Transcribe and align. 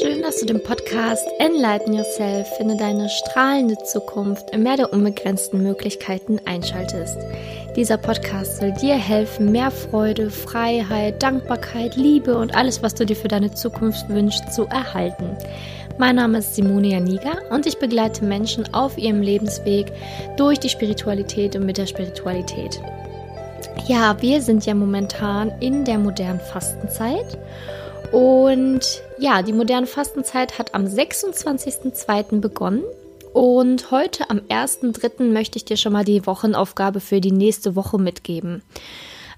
Schön, 0.00 0.22
dass 0.22 0.38
du 0.38 0.46
den 0.46 0.62
Podcast 0.62 1.26
Enlighten 1.40 1.92
Yourself, 1.92 2.46
finde 2.56 2.76
deine 2.76 3.08
strahlende 3.08 3.76
Zukunft 3.78 4.50
im 4.50 4.62
Meer 4.62 4.76
der 4.76 4.92
unbegrenzten 4.92 5.60
Möglichkeiten 5.60 6.38
einschaltest. 6.44 7.18
Dieser 7.74 7.96
Podcast 7.96 8.58
soll 8.58 8.70
dir 8.72 8.94
helfen, 8.94 9.50
mehr 9.50 9.72
Freude, 9.72 10.30
Freiheit, 10.30 11.20
Dankbarkeit, 11.20 11.96
Liebe 11.96 12.38
und 12.38 12.54
alles, 12.54 12.80
was 12.80 12.94
du 12.94 13.06
dir 13.06 13.16
für 13.16 13.26
deine 13.26 13.50
Zukunft 13.50 14.08
wünschst, 14.08 14.52
zu 14.52 14.66
erhalten. 14.66 15.36
Mein 15.98 16.14
Name 16.14 16.38
ist 16.38 16.54
Simone 16.54 16.88
Janiga 16.88 17.32
und 17.50 17.66
ich 17.66 17.78
begleite 17.78 18.24
Menschen 18.24 18.72
auf 18.72 18.98
ihrem 18.98 19.20
Lebensweg 19.20 19.92
durch 20.36 20.60
die 20.60 20.68
Spiritualität 20.68 21.56
und 21.56 21.66
mit 21.66 21.76
der 21.76 21.86
Spiritualität. 21.86 22.80
Ja, 23.88 24.20
wir 24.20 24.42
sind 24.42 24.64
ja 24.64 24.74
momentan 24.74 25.52
in 25.58 25.84
der 25.84 25.98
modernen 25.98 26.40
Fastenzeit. 26.40 27.38
Und 28.12 28.80
ja, 29.18 29.42
die 29.42 29.52
moderne 29.52 29.86
Fastenzeit 29.86 30.58
hat 30.58 30.74
am 30.74 30.84
26.02. 30.84 32.40
begonnen. 32.40 32.82
Und 33.32 33.90
heute 33.90 34.30
am 34.30 34.38
1.3. 34.38 35.30
möchte 35.30 35.58
ich 35.58 35.64
dir 35.64 35.76
schon 35.76 35.92
mal 35.92 36.04
die 36.04 36.26
Wochenaufgabe 36.26 37.00
für 37.00 37.20
die 37.20 37.32
nächste 37.32 37.76
Woche 37.76 37.98
mitgeben. 37.98 38.62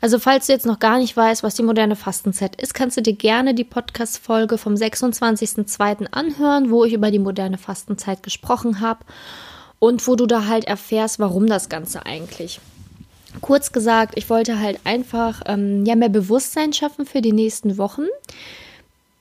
Also 0.00 0.18
falls 0.18 0.46
du 0.46 0.52
jetzt 0.52 0.64
noch 0.64 0.78
gar 0.78 0.98
nicht 0.98 1.14
weißt, 1.14 1.42
was 1.42 1.54
die 1.56 1.62
moderne 1.62 1.96
Fastenzeit 1.96 2.60
ist, 2.60 2.72
kannst 2.72 2.96
du 2.96 3.02
dir 3.02 3.12
gerne 3.12 3.52
die 3.52 3.64
Podcast-Folge 3.64 4.56
vom 4.56 4.74
26.02. 4.74 6.06
anhören, 6.10 6.70
wo 6.70 6.84
ich 6.84 6.94
über 6.94 7.10
die 7.10 7.18
moderne 7.18 7.58
Fastenzeit 7.58 8.22
gesprochen 8.22 8.80
habe 8.80 9.04
und 9.78 10.06
wo 10.06 10.16
du 10.16 10.26
da 10.26 10.46
halt 10.46 10.64
erfährst, 10.64 11.18
warum 11.18 11.46
das 11.46 11.68
Ganze 11.68 12.06
eigentlich. 12.06 12.60
Kurz 13.40 13.72
gesagt, 13.72 14.14
ich 14.16 14.28
wollte 14.28 14.58
halt 14.58 14.80
einfach 14.84 15.42
ähm, 15.46 15.84
ja 15.86 15.94
mehr 15.96 16.08
Bewusstsein 16.08 16.72
schaffen 16.72 17.06
für 17.06 17.20
die 17.20 17.32
nächsten 17.32 17.78
Wochen. 17.78 18.06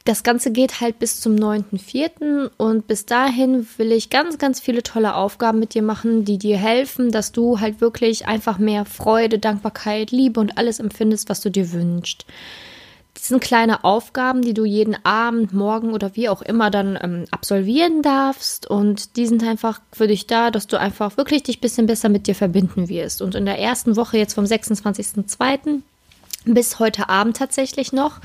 Das 0.05 0.23
Ganze 0.23 0.51
geht 0.51 0.81
halt 0.81 0.97
bis 0.97 1.21
zum 1.21 1.35
9.4. 1.35 2.49
und 2.57 2.87
bis 2.87 3.05
dahin 3.05 3.67
will 3.77 3.91
ich 3.91 4.09
ganz, 4.09 4.39
ganz 4.39 4.59
viele 4.59 4.81
tolle 4.81 5.13
Aufgaben 5.13 5.59
mit 5.59 5.75
dir 5.75 5.83
machen, 5.83 6.25
die 6.25 6.39
dir 6.39 6.57
helfen, 6.57 7.11
dass 7.11 7.31
du 7.31 7.59
halt 7.59 7.79
wirklich 7.79 8.25
einfach 8.25 8.57
mehr 8.57 8.85
Freude, 8.85 9.37
Dankbarkeit, 9.37 10.09
Liebe 10.09 10.39
und 10.39 10.57
alles 10.57 10.79
empfindest, 10.79 11.29
was 11.29 11.41
du 11.41 11.51
dir 11.51 11.71
wünschst. 11.71 12.25
Das 13.19 13.27
sind 13.27 13.41
kleine 13.41 13.83
Aufgaben, 13.83 14.41
die 14.41 14.53
du 14.53 14.63
jeden 14.63 14.95
Abend, 15.05 15.53
morgen 15.53 15.93
oder 15.93 16.15
wie 16.15 16.29
auch 16.29 16.41
immer 16.41 16.71
dann 16.71 16.97
ähm, 17.01 17.25
absolvieren 17.31 18.01
darfst. 18.01 18.65
Und 18.69 19.17
die 19.17 19.27
sind 19.27 19.43
einfach 19.43 19.81
für 19.91 20.07
dich 20.07 20.25
da, 20.25 20.51
dass 20.51 20.67
du 20.67 20.79
einfach 20.79 21.17
wirklich 21.17 21.43
dich 21.43 21.57
ein 21.57 21.61
bisschen 21.61 21.85
besser 21.85 22.07
mit 22.07 22.27
dir 22.27 22.35
verbinden 22.35 22.87
wirst. 22.87 23.21
Und 23.21 23.35
in 23.35 23.45
der 23.45 23.59
ersten 23.59 23.97
Woche 23.97 24.17
jetzt 24.17 24.35
vom 24.35 24.45
26.02. 24.45 25.81
bis 26.45 26.79
heute 26.79 27.09
Abend 27.09 27.35
tatsächlich 27.35 27.91
noch, 27.91 28.21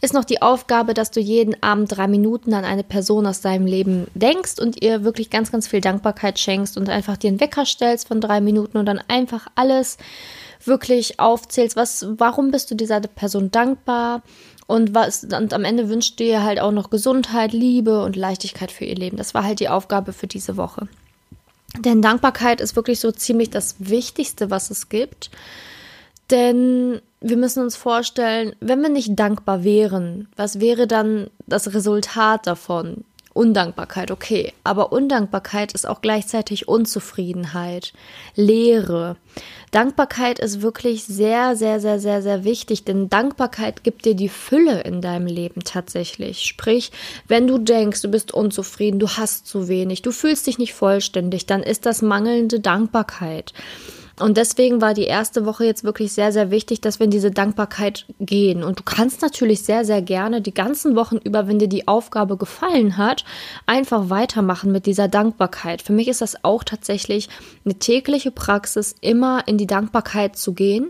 ist 0.00 0.14
noch 0.14 0.24
die 0.24 0.40
Aufgabe, 0.40 0.94
dass 0.94 1.10
du 1.10 1.18
jeden 1.18 1.60
Abend 1.60 1.94
drei 1.94 2.06
Minuten 2.06 2.54
an 2.54 2.64
eine 2.64 2.84
Person 2.84 3.26
aus 3.26 3.40
deinem 3.40 3.66
Leben 3.66 4.06
denkst 4.14 4.60
und 4.60 4.80
ihr 4.80 5.02
wirklich 5.02 5.28
ganz, 5.30 5.50
ganz 5.50 5.66
viel 5.66 5.80
Dankbarkeit 5.80 6.38
schenkst 6.38 6.78
und 6.78 6.88
einfach 6.88 7.16
dir 7.16 7.28
einen 7.28 7.40
Wecker 7.40 7.66
stellst 7.66 8.06
von 8.08 8.20
drei 8.20 8.40
Minuten 8.40 8.78
und 8.78 8.86
dann 8.86 9.00
einfach 9.08 9.48
alles 9.56 9.98
wirklich 10.64 11.20
aufzählst, 11.20 11.76
was, 11.76 12.06
warum 12.08 12.50
bist 12.50 12.70
du 12.70 12.74
dieser 12.74 13.00
Person 13.00 13.50
dankbar 13.50 14.22
und 14.66 14.94
was, 14.94 15.24
und 15.24 15.52
am 15.52 15.64
Ende 15.64 15.88
wünscht 15.88 16.18
dir 16.18 16.42
halt 16.42 16.60
auch 16.60 16.72
noch 16.72 16.90
Gesundheit, 16.90 17.52
Liebe 17.52 18.02
und 18.02 18.16
Leichtigkeit 18.16 18.70
für 18.70 18.84
ihr 18.84 18.94
Leben. 18.94 19.16
Das 19.16 19.34
war 19.34 19.44
halt 19.44 19.60
die 19.60 19.68
Aufgabe 19.68 20.12
für 20.12 20.26
diese 20.26 20.56
Woche. 20.56 20.88
Denn 21.78 22.02
Dankbarkeit 22.02 22.60
ist 22.60 22.76
wirklich 22.76 23.00
so 23.00 23.12
ziemlich 23.12 23.50
das 23.50 23.76
Wichtigste, 23.78 24.50
was 24.50 24.70
es 24.70 24.88
gibt. 24.88 25.30
Denn 26.30 27.00
wir 27.20 27.36
müssen 27.36 27.62
uns 27.62 27.76
vorstellen, 27.76 28.54
wenn 28.60 28.80
wir 28.82 28.88
nicht 28.88 29.18
dankbar 29.18 29.64
wären, 29.64 30.28
was 30.36 30.60
wäre 30.60 30.86
dann 30.86 31.28
das 31.46 31.74
Resultat 31.74 32.46
davon? 32.46 33.04
Undankbarkeit, 33.32 34.10
okay. 34.10 34.52
Aber 34.64 34.92
Undankbarkeit 34.92 35.72
ist 35.72 35.86
auch 35.86 36.00
gleichzeitig 36.00 36.66
Unzufriedenheit, 36.66 37.92
Leere. 38.34 39.16
Dankbarkeit 39.70 40.40
ist 40.40 40.62
wirklich 40.62 41.04
sehr, 41.04 41.54
sehr, 41.54 41.78
sehr, 41.78 42.00
sehr, 42.00 42.22
sehr 42.22 42.42
wichtig, 42.42 42.84
denn 42.84 43.08
Dankbarkeit 43.08 43.84
gibt 43.84 44.04
dir 44.04 44.16
die 44.16 44.28
Fülle 44.28 44.80
in 44.80 45.00
deinem 45.00 45.26
Leben 45.26 45.62
tatsächlich. 45.62 46.40
Sprich, 46.40 46.90
wenn 47.28 47.46
du 47.46 47.58
denkst, 47.58 48.02
du 48.02 48.08
bist 48.08 48.34
unzufrieden, 48.34 48.98
du 48.98 49.08
hast 49.08 49.46
zu 49.46 49.68
wenig, 49.68 50.02
du 50.02 50.10
fühlst 50.10 50.48
dich 50.48 50.58
nicht 50.58 50.74
vollständig, 50.74 51.46
dann 51.46 51.62
ist 51.62 51.86
das 51.86 52.02
mangelnde 52.02 52.58
Dankbarkeit. 52.58 53.52
Und 54.20 54.36
deswegen 54.36 54.80
war 54.80 54.94
die 54.94 55.04
erste 55.04 55.46
Woche 55.46 55.64
jetzt 55.64 55.84
wirklich 55.84 56.12
sehr, 56.12 56.32
sehr 56.32 56.50
wichtig, 56.50 56.80
dass 56.80 56.98
wir 56.98 57.04
in 57.04 57.10
diese 57.10 57.30
Dankbarkeit 57.30 58.06
gehen. 58.20 58.62
Und 58.62 58.78
du 58.78 58.82
kannst 58.82 59.22
natürlich 59.22 59.62
sehr, 59.62 59.84
sehr 59.84 60.02
gerne 60.02 60.40
die 60.40 60.54
ganzen 60.54 60.96
Wochen 60.96 61.16
über, 61.16 61.48
wenn 61.48 61.58
dir 61.58 61.68
die 61.68 61.88
Aufgabe 61.88 62.36
gefallen 62.36 62.96
hat, 62.96 63.24
einfach 63.66 64.10
weitermachen 64.10 64.72
mit 64.72 64.86
dieser 64.86 65.08
Dankbarkeit. 65.08 65.82
Für 65.82 65.92
mich 65.92 66.08
ist 66.08 66.20
das 66.20 66.44
auch 66.44 66.64
tatsächlich 66.64 67.28
eine 67.64 67.74
tägliche 67.74 68.30
Praxis, 68.30 68.94
immer 69.00 69.46
in 69.46 69.58
die 69.58 69.66
Dankbarkeit 69.66 70.36
zu 70.36 70.52
gehen 70.52 70.88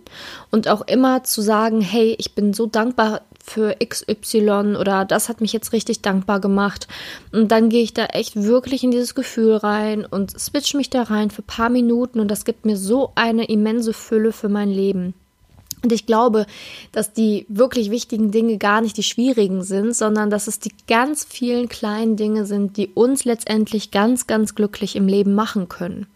und 0.51 0.69
auch 0.69 0.83
immer 0.87 1.25
zu 1.25 1.41
sagen, 1.41 1.81
hey, 1.81 2.17
ich 2.19 2.35
bin 2.35 2.53
so 2.53 2.67
dankbar 2.67 3.23
für 3.51 3.77
XY 3.85 4.77
oder 4.79 5.05
das 5.05 5.29
hat 5.29 5.41
mich 5.41 5.53
jetzt 5.53 5.73
richtig 5.73 6.03
dankbar 6.03 6.41
gemacht. 6.41 6.89
Und 7.33 7.53
dann 7.53 7.69
gehe 7.69 7.83
ich 7.83 7.93
da 7.93 8.07
echt 8.07 8.37
wirklich 8.37 8.85
in 8.85 8.91
dieses 8.91 9.15
Gefühl 9.15 9.57
rein 9.57 10.05
und 10.05 10.39
switch 10.39 10.75
mich 10.75 10.91
da 10.91 11.03
rein 11.03 11.31
für 11.31 11.43
ein 11.43 11.47
paar 11.47 11.71
Minuten 11.71 12.21
und 12.21 12.29
das 12.29 12.45
gibt 12.45 12.65
mir 12.65 12.77
so 12.77 13.13
eine 13.15 13.45
immense 13.45 13.93
Fülle 13.93 14.33
für 14.33 14.49
mein 14.49 14.71
Leben. 14.71 15.15
Und 15.83 15.93
ich 15.93 16.07
glaube, 16.07 16.47
dass 16.93 17.13
die 17.13 17.47
wirklich 17.49 17.91
wichtigen 17.91 18.31
Dinge 18.31 18.59
gar 18.59 18.83
nicht 18.83 18.97
die 18.97 19.03
schwierigen 19.03 19.63
sind, 19.63 19.97
sondern 19.97 20.29
dass 20.29 20.47
es 20.47 20.61
die 20.61 20.73
ganz 20.87 21.25
vielen 21.25 21.69
kleinen 21.69 22.17
Dinge 22.17 22.45
sind, 22.45 22.77
die 22.77 22.89
uns 22.89 23.25
letztendlich 23.25 23.91
ganz, 23.91 24.27
ganz 24.27 24.55
glücklich 24.55 24.95
im 24.95 25.09
Leben 25.09 25.35
machen 25.35 25.69
können. 25.69 26.07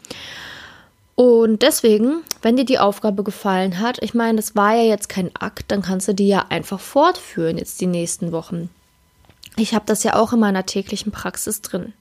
Und 1.16 1.62
deswegen, 1.62 2.22
wenn 2.42 2.56
dir 2.56 2.64
die 2.64 2.78
Aufgabe 2.78 3.22
gefallen 3.22 3.78
hat, 3.78 4.02
ich 4.02 4.14
meine, 4.14 4.36
das 4.36 4.56
war 4.56 4.74
ja 4.74 4.82
jetzt 4.82 5.08
kein 5.08 5.34
Akt, 5.36 5.70
dann 5.70 5.82
kannst 5.82 6.08
du 6.08 6.14
die 6.14 6.26
ja 6.26 6.46
einfach 6.48 6.80
fortführen 6.80 7.58
jetzt 7.58 7.80
die 7.80 7.86
nächsten 7.86 8.32
Wochen. 8.32 8.68
Ich 9.56 9.74
habe 9.74 9.84
das 9.86 10.02
ja 10.02 10.16
auch 10.16 10.32
in 10.32 10.40
meiner 10.40 10.66
täglichen 10.66 11.12
Praxis 11.12 11.62
drin. 11.62 11.92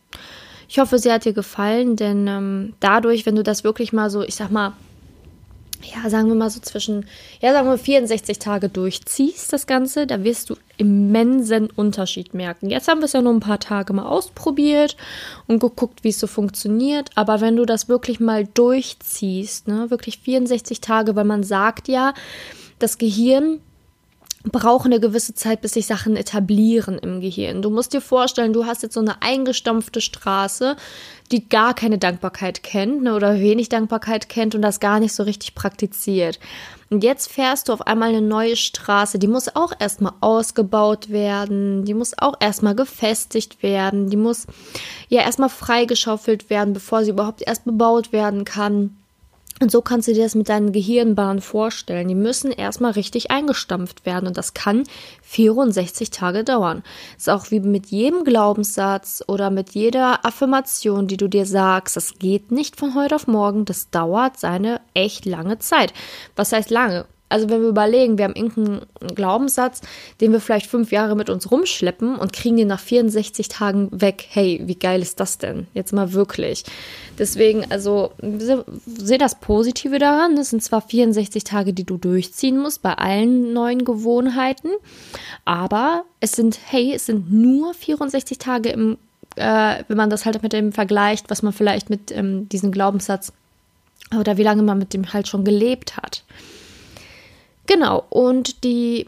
Ich 0.68 0.80
hoffe, 0.80 0.98
sie 0.98 1.12
hat 1.12 1.26
dir 1.26 1.34
gefallen, 1.34 1.96
denn 1.96 2.28
ähm, 2.28 2.74
dadurch, 2.80 3.28
wenn 3.28 3.36
du 3.36 3.44
das 3.44 3.64
wirklich 3.64 3.94
mal 3.94 4.10
so, 4.10 4.24
ich 4.24 4.34
sag 4.34 4.50
mal, 4.50 4.74
ja, 5.84 6.10
sagen 6.10 6.28
wir 6.28 6.36
mal 6.36 6.50
so 6.50 6.60
zwischen, 6.60 7.06
ja, 7.42 7.52
sagen 7.54 7.68
wir 7.68 7.78
64 7.78 8.40
Tage 8.40 8.70
durchziehst, 8.70 9.52
das 9.52 9.68
Ganze, 9.68 10.08
da 10.08 10.24
wirst 10.24 10.50
du 10.50 10.56
immensen 10.78 11.70
Unterschied 11.70 12.34
merken. 12.34 12.70
Jetzt 12.70 12.88
haben 12.88 13.00
wir 13.00 13.06
es 13.06 13.14
ja 13.14 13.22
nur 13.22 13.34
ein 13.34 13.40
paar 13.40 13.60
Tage 13.60 13.94
mal 13.94 14.06
ausprobiert 14.06 14.96
und 15.48 15.60
geguckt, 15.60 16.04
wie 16.04 16.10
es 16.10 16.20
so 16.20 16.28
funktioniert. 16.28 17.10
Aber 17.16 17.42
wenn 17.42 17.56
du 17.56 17.66
das 17.66 17.90
wirklich 17.90 18.20
mal 18.20 18.46
durchziehst, 18.46 19.68
ne, 19.68 19.90
wirklich 19.90 20.20
64 20.20 20.82
Tage, 20.82 21.16
weil 21.16 21.26
man 21.26 21.44
sagt 21.44 21.88
ja, 21.88 22.14
das 22.80 22.98
Gehirn 22.98 23.60
brauchen 24.52 24.92
eine 24.92 25.00
gewisse 25.00 25.34
Zeit, 25.34 25.62
bis 25.62 25.74
sich 25.74 25.86
Sachen 25.86 26.18
etablieren 26.18 26.98
im 27.00 27.22
Gehirn. 27.22 27.62
Du 27.62 27.70
musst 27.70 27.94
dir 27.94 28.02
vorstellen, 28.02 28.52
du 28.52 28.66
hast 28.66 28.84
jetzt 28.84 28.94
so 28.94 29.00
eine 29.00 29.22
eingestampfte 29.22 30.02
Straße, 30.02 30.76
die 31.32 31.48
gar 31.48 31.74
keine 31.74 31.98
Dankbarkeit 31.98 32.62
kennt 32.62 33.04
ne, 33.04 33.16
oder 33.16 33.40
wenig 33.40 33.70
Dankbarkeit 33.70 34.28
kennt 34.28 34.54
und 34.54 34.62
das 34.62 34.82
gar 34.82 35.00
nicht 35.00 35.14
so 35.14 35.24
richtig 35.24 35.56
praktiziert. 35.56 36.40
Und 36.90 37.04
jetzt 37.04 37.32
fährst 37.32 37.70
du 37.70 37.74
auf 37.74 37.88
einmal 37.88 38.10
eine 38.10 38.22
neue 38.22 38.56
Straße, 38.56 39.18
die 39.18 39.28
muss 39.28 39.56
auch 39.56 39.72
erstmal 39.80 40.14
ausgebaut 40.20 41.10
werden, 41.10 41.86
die 41.86 41.94
muss 41.94 42.18
auch 42.18 42.36
erstmal 42.40 42.76
gefestigt 42.76 43.64
werden, 43.64 44.10
die 44.10 44.18
muss 44.18 44.46
ja 45.08 45.22
erstmal 45.22 45.50
freigeschaufelt 45.50 46.50
werden, 46.50 46.74
bevor 46.74 47.04
sie 47.04 47.12
überhaupt 47.12 47.42
erst 47.42 47.66
bebaut 47.66 48.12
werden 48.12 48.46
kann. 48.46 48.98
Und 49.60 49.72
so 49.72 49.82
kannst 49.82 50.08
du 50.08 50.14
dir 50.14 50.24
das 50.24 50.36
mit 50.36 50.50
deinen 50.50 50.72
Gehirnbahnen 50.72 51.42
vorstellen. 51.42 52.08
Die 52.08 52.16
müssen 52.16 52.52
erstmal 52.52 52.92
richtig 52.92 53.32
eingestampft 53.32 54.06
werden 54.06 54.28
und 54.28 54.38
das 54.38 54.54
kann 54.54 54.84
64 55.22 56.10
Tage 56.10 56.44
dauern. 56.44 56.84
Ist 57.18 57.30
auch 57.30 57.52
wie 57.52 57.60
mit 57.60 57.88
jedem 57.88 58.24
Glaubenssatz 58.24 59.24
oder 59.28 59.52
mit 59.52 59.72
jeder 59.72 60.26
Affirmation, 60.26 61.08
die 61.08 61.18
du 61.18 61.28
dir 61.28 61.46
sagst. 61.46 61.96
Das 61.96 62.16
geht 62.18 62.52
nicht 62.52 62.78
von 62.78 62.96
heute 62.96 63.16
auf 63.16 63.28
morgen. 63.28 63.66
Das 63.66 63.90
dauert 63.90 64.40
seine 64.40 64.82
echt 64.94 65.26
lange 65.26 65.60
Zeit. 65.60 65.94
Was 66.36 66.52
heißt 66.52 66.70
lange? 66.70 67.06
Also 67.34 67.50
wenn 67.50 67.64
wir 67.64 67.70
überlegen, 67.70 68.20
wir 68.20 68.26
haben 68.26 68.36
irgendeinen 68.36 68.86
Glaubenssatz, 69.16 69.82
den 70.22 70.32
wir 70.34 70.40
vielleicht 70.40 70.68
fünf 70.68 70.92
Jahre 70.92 71.16
mit 71.16 71.32
uns 71.32 71.50
rumschleppen 71.50 72.16
und 72.16 72.32
kriegen 72.32 72.58
den 72.58 72.68
nach 72.68 72.80
64 72.80 73.48
Tagen 73.48 73.90
weg. 73.92 74.28
Hey, 74.30 74.62
wie 74.66 74.76
geil 74.76 75.02
ist 75.02 75.20
das 75.20 75.40
denn? 75.40 75.66
Jetzt 75.74 75.94
mal 75.94 76.14
wirklich. 76.14 76.64
Deswegen, 77.18 77.66
also 77.72 78.12
sehe 78.86 79.18
das 79.18 79.40
Positive 79.40 79.98
daran. 79.98 80.38
Es 80.38 80.52
sind 80.52 80.62
zwar 80.62 80.82
64 80.82 81.44
Tage, 81.44 81.74
die 81.74 81.86
du 81.86 81.98
durchziehen 81.98 82.60
musst 82.60 82.84
bei 82.84 82.94
allen 82.94 83.52
neuen 83.52 83.84
Gewohnheiten, 83.84 84.70
aber 85.44 86.06
es 86.20 86.34
sind, 86.34 86.60
hey, 86.68 86.94
es 86.94 87.08
sind 87.08 87.34
nur 87.34 87.74
64 87.74 88.38
Tage 88.38 88.70
im, 88.70 88.98
äh, 89.38 89.84
wenn 89.88 89.98
man 89.98 90.12
das 90.12 90.26
halt 90.26 90.44
mit 90.44 90.54
dem 90.54 90.72
vergleicht, 90.72 91.32
was 91.32 91.42
man 91.42 91.52
vielleicht 91.52 91.90
mit 91.90 92.12
ähm, 92.12 92.48
diesem 92.50 92.72
Glaubenssatz 92.72 93.34
oder 94.16 94.38
wie 94.38 94.44
lange 94.44 94.62
man 94.62 94.78
mit 94.78 94.94
dem 94.94 95.14
halt 95.14 95.28
schon 95.28 95.44
gelebt 95.44 95.98
hat. 95.98 96.24
Genau, 97.66 98.04
und 98.10 98.64
die 98.64 99.08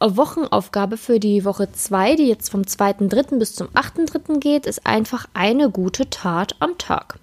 Wochenaufgabe 0.00 0.96
für 0.96 1.18
die 1.18 1.44
Woche 1.44 1.70
2, 1.72 2.16
die 2.16 2.28
jetzt 2.28 2.50
vom 2.50 2.62
2.3. 2.62 3.38
bis 3.38 3.54
zum 3.54 3.68
8.3. 3.68 4.38
geht, 4.38 4.66
ist 4.66 4.86
einfach 4.86 5.26
eine 5.34 5.70
gute 5.70 6.10
Tat 6.10 6.56
am 6.60 6.76
Tag. 6.78 7.18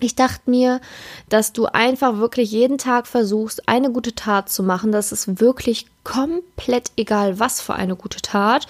Ich 0.00 0.16
dachte 0.16 0.50
mir, 0.50 0.80
dass 1.28 1.52
du 1.52 1.66
einfach 1.66 2.18
wirklich 2.18 2.50
jeden 2.50 2.78
Tag 2.78 3.06
versuchst, 3.06 3.68
eine 3.68 3.92
gute 3.92 4.14
Tat 4.14 4.50
zu 4.50 4.64
machen. 4.64 4.90
Das 4.90 5.12
ist 5.12 5.40
wirklich 5.40 5.86
komplett 6.02 6.90
egal, 6.96 7.38
was 7.38 7.60
für 7.60 7.74
eine 7.74 7.94
gute 7.94 8.20
Tat 8.20 8.66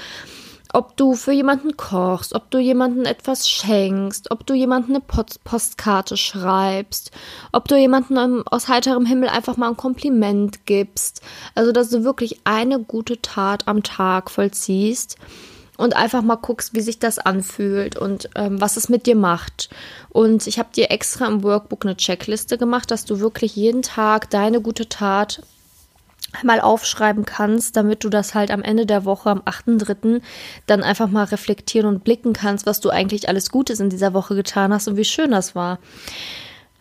ob 0.74 0.96
du 0.96 1.14
für 1.14 1.32
jemanden 1.32 1.76
kochst, 1.76 2.34
ob 2.34 2.50
du 2.50 2.58
jemanden 2.58 3.04
etwas 3.04 3.48
schenkst, 3.48 4.32
ob 4.32 4.44
du 4.44 4.54
jemanden 4.54 4.92
eine 4.92 5.00
Post 5.00 5.44
Postkarte 5.44 6.16
schreibst, 6.16 7.12
ob 7.52 7.68
du 7.68 7.76
jemanden 7.76 8.42
aus 8.48 8.68
heiterem 8.68 9.06
Himmel 9.06 9.28
einfach 9.28 9.56
mal 9.56 9.68
ein 9.68 9.76
Kompliment 9.76 10.66
gibst. 10.66 11.22
Also, 11.54 11.70
dass 11.70 11.90
du 11.90 12.02
wirklich 12.02 12.40
eine 12.44 12.80
gute 12.80 13.22
Tat 13.22 13.68
am 13.68 13.84
Tag 13.84 14.30
vollziehst 14.30 15.16
und 15.76 15.94
einfach 15.94 16.22
mal 16.22 16.36
guckst, 16.36 16.74
wie 16.74 16.80
sich 16.80 16.98
das 16.98 17.18
anfühlt 17.18 17.96
und 17.96 18.28
ähm, 18.34 18.60
was 18.60 18.76
es 18.76 18.88
mit 18.88 19.06
dir 19.06 19.16
macht. 19.16 19.70
Und 20.08 20.46
ich 20.48 20.58
habe 20.58 20.70
dir 20.74 20.90
extra 20.90 21.26
im 21.26 21.44
Workbook 21.44 21.84
eine 21.84 21.96
Checkliste 21.96 22.58
gemacht, 22.58 22.90
dass 22.90 23.04
du 23.04 23.20
wirklich 23.20 23.54
jeden 23.54 23.82
Tag 23.82 24.30
deine 24.30 24.60
gute 24.60 24.88
Tat 24.88 25.40
mal 26.42 26.60
aufschreiben 26.60 27.24
kannst, 27.24 27.76
damit 27.76 28.04
du 28.04 28.08
das 28.08 28.34
halt 28.34 28.50
am 28.50 28.62
Ende 28.62 28.86
der 28.86 29.04
Woche, 29.04 29.30
am 29.30 29.40
8.3., 29.40 30.20
dann 30.66 30.82
einfach 30.82 31.08
mal 31.08 31.24
reflektieren 31.24 31.88
und 31.88 32.04
blicken 32.04 32.32
kannst, 32.32 32.66
was 32.66 32.80
du 32.80 32.90
eigentlich 32.90 33.28
alles 33.28 33.50
Gutes 33.50 33.80
in 33.80 33.90
dieser 33.90 34.14
Woche 34.14 34.34
getan 34.34 34.72
hast 34.72 34.88
und 34.88 34.96
wie 34.96 35.04
schön 35.04 35.30
das 35.30 35.54
war. 35.54 35.78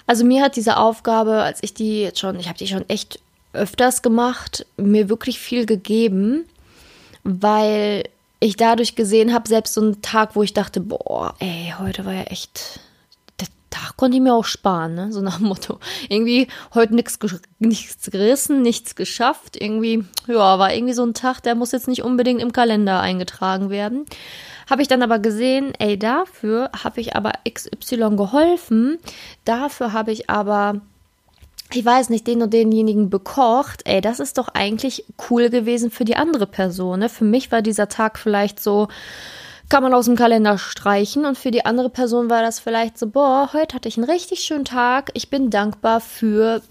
Also 0.08 0.26
mir 0.26 0.44
hat 0.44 0.56
diese 0.56 0.78
Aufgabe, 0.78 1.44
als 1.44 1.60
ich 1.62 1.74
die 1.74 2.02
jetzt 2.02 2.20
schon, 2.20 2.40
ich 2.40 2.48
habe 2.48 2.58
die 2.58 2.68
schon 2.68 2.88
echt 2.90 3.20
öfters 3.54 4.02
gemacht, 4.02 4.66
mir 4.78 5.10
wirklich 5.10 5.40
viel 5.40 5.66
gegeben, 5.66 6.46
weil 7.24 8.04
ich 8.40 8.58
dadurch 8.58 8.96
gesehen 8.96 9.34
habe, 9.34 9.48
selbst 9.48 9.74
so 9.74 9.82
einen 9.82 10.02
Tag, 10.02 10.36
wo 10.36 10.44
ich 10.44 10.54
dachte, 10.54 10.82
boah, 10.82 11.36
ey, 11.40 11.74
heute 11.80 12.06
war 12.06 12.14
ja 12.14 12.24
echt 12.24 12.82
Tag 13.74 13.98
konnte 13.98 14.18
ich 14.18 14.24
mir 14.24 14.34
auch 14.34 14.46
sparen, 14.46 14.94
ne? 14.94 15.12
so 15.12 15.22
nach 15.22 15.38
dem 15.38 15.48
Motto. 15.48 15.80
Irgendwie 16.08 16.48
heute 16.74 16.94
nichts 16.94 17.18
nichts 17.60 18.12
gerissen, 18.12 18.62
nichts 18.62 18.96
geschafft. 18.96 19.60
Irgendwie, 19.60 20.06
ja, 20.28 20.60
war 20.60 20.74
irgendwie 20.74 20.94
so 20.94 21.04
ein 21.04 21.16
Tag, 21.16 21.42
der 21.42 21.56
muss 21.56 21.72
jetzt 21.72 21.88
nicht 21.88 22.04
unbedingt 22.04 22.42
im 22.42 22.54
Kalender 22.54 23.00
eingetragen 23.00 23.70
werden. 23.70 24.06
Habe 24.70 24.82
ich 24.84 24.88
dann 24.88 25.02
aber 25.02 25.20
gesehen, 25.20 25.74
ey, 25.80 25.98
dafür 25.98 26.70
habe 26.84 27.02
ich 27.02 27.16
aber 27.16 27.34
XY 27.50 28.16
geholfen. 28.16 29.00
Dafür 29.44 29.92
habe 29.92 30.12
ich 30.12 30.30
aber 30.30 30.82
ich 31.72 31.84
weiß 31.84 32.10
nicht, 32.10 32.28
den 32.28 32.44
und 32.44 32.54
denjenigen 32.54 33.10
bekocht, 33.10 33.82
ey, 33.86 34.00
das 34.00 34.20
ist 34.20 34.38
doch 34.38 34.50
eigentlich 34.50 35.06
cool 35.30 35.50
gewesen 35.50 35.90
für 35.90 36.06
die 36.06 36.16
andere 36.16 36.46
Person. 36.46 37.00
Ne? 37.00 37.10
Für 37.10 37.26
mich 37.26 37.52
war 37.52 37.64
dieser 37.64 37.90
Tag 37.90 38.20
vielleicht 38.20 38.60
so, 38.60 38.90
kann 39.74 39.82
man 39.82 39.96
aus 39.96 40.06
dem 40.06 40.16
Kalender 40.16 40.60
streichen. 40.60 41.26
Und 41.26 41.36
für 41.36 41.50
die 41.50 41.66
andere 41.66 41.90
Person 41.90 42.30
war 42.30 42.44
das 42.44 42.60
vielleicht 42.60 43.00
so, 43.00 43.08
boah, 43.08 43.50
heute 43.54 43.74
hatte 43.74 43.90
ich 43.90 43.98
einen 43.98 44.08
richtig 44.08 44.42
schönen 44.42 44.66
Tag. 44.66 45.10
Ich 45.16 45.32
bin 45.32 45.50
dankbar 45.50 46.00
für 46.00 46.62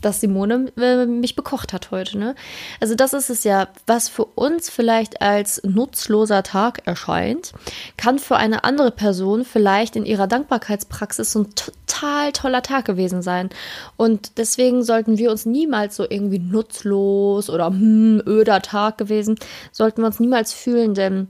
dass 0.00 0.22
Simone 0.22 0.72
äh, 0.78 1.04
mich 1.04 1.36
bekocht 1.36 1.74
hat 1.74 1.90
heute. 1.90 2.16
Ne? 2.16 2.34
Also 2.80 2.94
das 2.94 3.12
ist 3.12 3.28
es 3.28 3.44
ja, 3.44 3.68
was 3.86 4.08
für 4.08 4.24
uns 4.24 4.70
vielleicht 4.70 5.20
als 5.20 5.60
nutzloser 5.62 6.42
Tag 6.42 6.86
erscheint, 6.86 7.52
kann 7.98 8.18
für 8.18 8.38
eine 8.38 8.64
andere 8.64 8.90
Person 8.90 9.44
vielleicht 9.44 9.94
in 9.94 10.06
ihrer 10.06 10.26
Dankbarkeitspraxis 10.26 11.32
so 11.32 11.40
ein 11.40 11.54
total 11.54 12.32
toller 12.32 12.62
Tag 12.62 12.86
gewesen 12.86 13.20
sein. 13.20 13.50
Und 13.98 14.38
deswegen 14.38 14.82
sollten 14.82 15.18
wir 15.18 15.30
uns 15.30 15.44
niemals 15.44 15.96
so 15.96 16.06
irgendwie 16.08 16.38
nutzlos 16.38 17.50
oder 17.50 17.66
hm, 17.66 18.22
öder 18.26 18.62
Tag 18.62 18.96
gewesen, 18.96 19.38
sollten 19.72 20.00
wir 20.00 20.06
uns 20.06 20.20
niemals 20.20 20.54
fühlen, 20.54 20.94
denn 20.94 21.28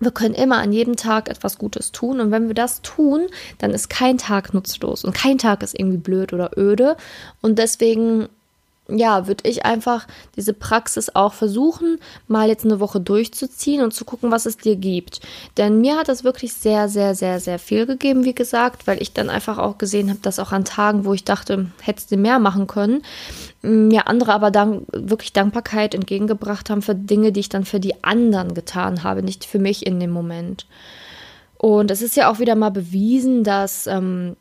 wir 0.00 0.10
können 0.10 0.34
immer 0.34 0.58
an 0.58 0.72
jedem 0.72 0.96
Tag 0.96 1.28
etwas 1.28 1.58
Gutes 1.58 1.92
tun. 1.92 2.20
Und 2.20 2.30
wenn 2.30 2.48
wir 2.48 2.54
das 2.54 2.82
tun, 2.82 3.26
dann 3.58 3.70
ist 3.70 3.90
kein 3.90 4.18
Tag 4.18 4.52
nutzlos 4.54 5.04
und 5.04 5.14
kein 5.14 5.38
Tag 5.38 5.62
ist 5.62 5.78
irgendwie 5.78 5.98
blöd 5.98 6.32
oder 6.32 6.56
öde. 6.56 6.96
Und 7.42 7.58
deswegen 7.58 8.28
ja, 8.96 9.26
würde 9.26 9.48
ich 9.48 9.64
einfach 9.64 10.06
diese 10.36 10.52
Praxis 10.52 11.14
auch 11.14 11.32
versuchen, 11.32 11.98
mal 12.28 12.48
jetzt 12.48 12.64
eine 12.64 12.80
Woche 12.80 13.00
durchzuziehen 13.00 13.82
und 13.82 13.92
zu 13.92 14.04
gucken, 14.04 14.30
was 14.30 14.46
es 14.46 14.56
dir 14.56 14.76
gibt. 14.76 15.20
Denn 15.56 15.80
mir 15.80 15.96
hat 15.96 16.08
das 16.08 16.24
wirklich 16.24 16.52
sehr, 16.54 16.88
sehr, 16.88 17.14
sehr, 17.14 17.40
sehr 17.40 17.58
viel 17.58 17.86
gegeben, 17.86 18.24
wie 18.24 18.34
gesagt, 18.34 18.86
weil 18.86 19.00
ich 19.00 19.12
dann 19.12 19.30
einfach 19.30 19.58
auch 19.58 19.78
gesehen 19.78 20.10
habe, 20.10 20.20
dass 20.22 20.38
auch 20.38 20.52
an 20.52 20.64
Tagen, 20.64 21.04
wo 21.04 21.14
ich 21.14 21.24
dachte, 21.24 21.66
hättest 21.80 22.10
du 22.10 22.16
mehr 22.16 22.38
machen 22.38 22.66
können, 22.66 23.02
mir 23.62 24.06
andere 24.06 24.32
aber 24.32 24.50
dann 24.50 24.86
wirklich 24.92 25.32
Dankbarkeit 25.32 25.94
entgegengebracht 25.94 26.70
haben 26.70 26.82
für 26.82 26.94
Dinge, 26.94 27.32
die 27.32 27.40
ich 27.40 27.48
dann 27.48 27.64
für 27.64 27.80
die 27.80 28.02
anderen 28.02 28.54
getan 28.54 29.04
habe, 29.04 29.22
nicht 29.22 29.44
für 29.44 29.58
mich 29.58 29.86
in 29.86 30.00
dem 30.00 30.10
Moment. 30.10 30.66
Und 31.58 31.90
es 31.90 32.00
ist 32.00 32.16
ja 32.16 32.30
auch 32.30 32.38
wieder 32.38 32.54
mal 32.54 32.70
bewiesen, 32.70 33.44
dass 33.44 33.86
ähm, 33.86 34.36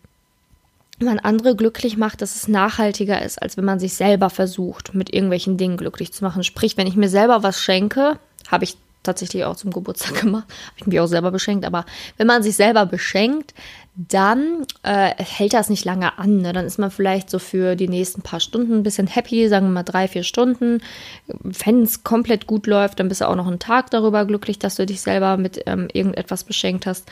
man 1.06 1.20
andere 1.20 1.56
glücklich 1.56 1.98
macht, 1.98 2.22
dass 2.22 2.36
es 2.36 2.48
nachhaltiger 2.48 3.22
ist, 3.22 3.42
als 3.42 3.58
wenn 3.58 3.66
man 3.66 3.80
sich 3.80 3.94
selber 3.94 4.30
versucht, 4.30 4.94
mit 4.94 5.14
irgendwelchen 5.14 5.58
Dingen 5.58 5.78
glücklich 5.78 6.14
zu 6.14 6.24
machen. 6.24 6.44
Sprich, 6.44 6.78
wenn 6.78 6.88
ich 6.88 6.96
mir 6.96 7.10
selber 7.10 7.44
was 7.44 7.62
schenke, 7.62 8.20
habe 8.50 8.64
ich 8.64 8.78
tatsächlich 9.04 9.46
auch 9.46 9.56
zum 9.56 9.72
Geburtstag 9.72 10.22
gemacht, 10.22 10.48
habe 10.50 10.76
ich 10.78 10.88
mich 10.88 11.00
auch 11.00 11.08
selber 11.08 11.32
beschenkt, 11.32 11.66
aber 11.66 11.86
wenn 12.18 12.28
man 12.28 12.44
sich 12.44 12.56
selber 12.56 12.86
beschenkt, 12.86 13.54
dann 13.96 14.66
äh, 14.84 15.14
hält 15.18 15.54
das 15.54 15.70
nicht 15.70 15.84
lange 15.84 16.18
an. 16.18 16.38
Ne? 16.38 16.54
Dann 16.54 16.66
ist 16.66 16.80
man 16.80 16.90
vielleicht 16.90 17.30
so 17.30 17.38
für 17.38 17.76
die 17.76 17.90
nächsten 17.90 18.22
paar 18.22 18.40
Stunden 18.40 18.74
ein 18.76 18.84
bisschen 18.84 19.08
happy, 19.08 19.50
sagen 19.50 19.68
wir 19.68 19.74
mal 19.74 19.84
drei, 19.84 20.08
vier 20.08 20.24
Stunden. 20.24 20.82
Wenn 21.28 21.84
es 21.84 22.04
komplett 22.04 22.48
gut 22.48 22.66
läuft, 22.66 23.00
dann 23.00 23.10
bist 23.10 23.20
du 23.20 23.28
auch 23.28 23.36
noch 23.36 23.48
einen 23.48 23.60
Tag 23.60 23.92
darüber 23.92 24.24
glücklich, 24.26 24.58
dass 24.58 24.76
du 24.76 24.86
dich 24.86 25.02
selber 25.02 25.36
mit 25.36 25.62
ähm, 25.66 25.90
irgendetwas 25.92 26.46
beschenkt 26.46 26.86
hast. 26.86 27.10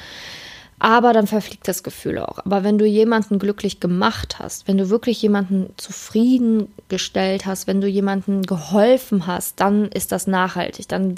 Aber 0.80 1.12
dann 1.12 1.26
verfliegt 1.26 1.68
das 1.68 1.82
Gefühl 1.82 2.20
auch. 2.20 2.38
Aber 2.40 2.64
wenn 2.64 2.78
du 2.78 2.86
jemanden 2.86 3.40
glücklich 3.40 3.80
gemacht 3.80 4.38
hast, 4.38 4.68
wenn 4.68 4.78
du 4.78 4.90
wirklich 4.90 5.22
jemanden 5.22 5.74
zufriedengestellt 5.78 7.48
hast, 7.48 7.66
wenn 7.66 7.82
du 7.82 7.88
jemanden 7.88 8.44
geholfen 8.44 9.26
hast, 9.26 9.60
dann 9.60 9.86
ist 9.86 10.12
das 10.12 10.28
nachhaltig. 10.28 10.88
Dann 10.88 11.16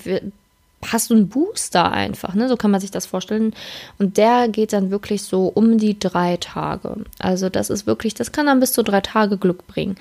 hast 0.88 1.10
du 1.10 1.16
einen 1.16 1.28
Booster 1.28 1.92
einfach, 1.92 2.36
ne? 2.36 2.48
So 2.48 2.56
kann 2.56 2.72
man 2.72 2.80
sich 2.80 2.92
das 2.92 3.06
vorstellen. 3.06 3.54
Und 3.98 4.18
der 4.18 4.48
geht 4.48 4.72
dann 4.72 4.92
wirklich 4.92 5.24
so 5.24 5.48
um 5.48 5.78
die 5.78 6.00
drei 6.00 6.38
Tage. 6.38 7.04
Also 7.20 7.50
das 7.50 7.70
ist 7.70 7.86
wirklich, 7.86 8.14
das 8.14 8.32
kann 8.32 8.46
dann 8.46 8.62
bis 8.62 8.72
zu 8.72 8.84
drei 8.84 9.02
Tage 9.02 9.38
Glück 9.38 9.68
bringen. 9.68 9.96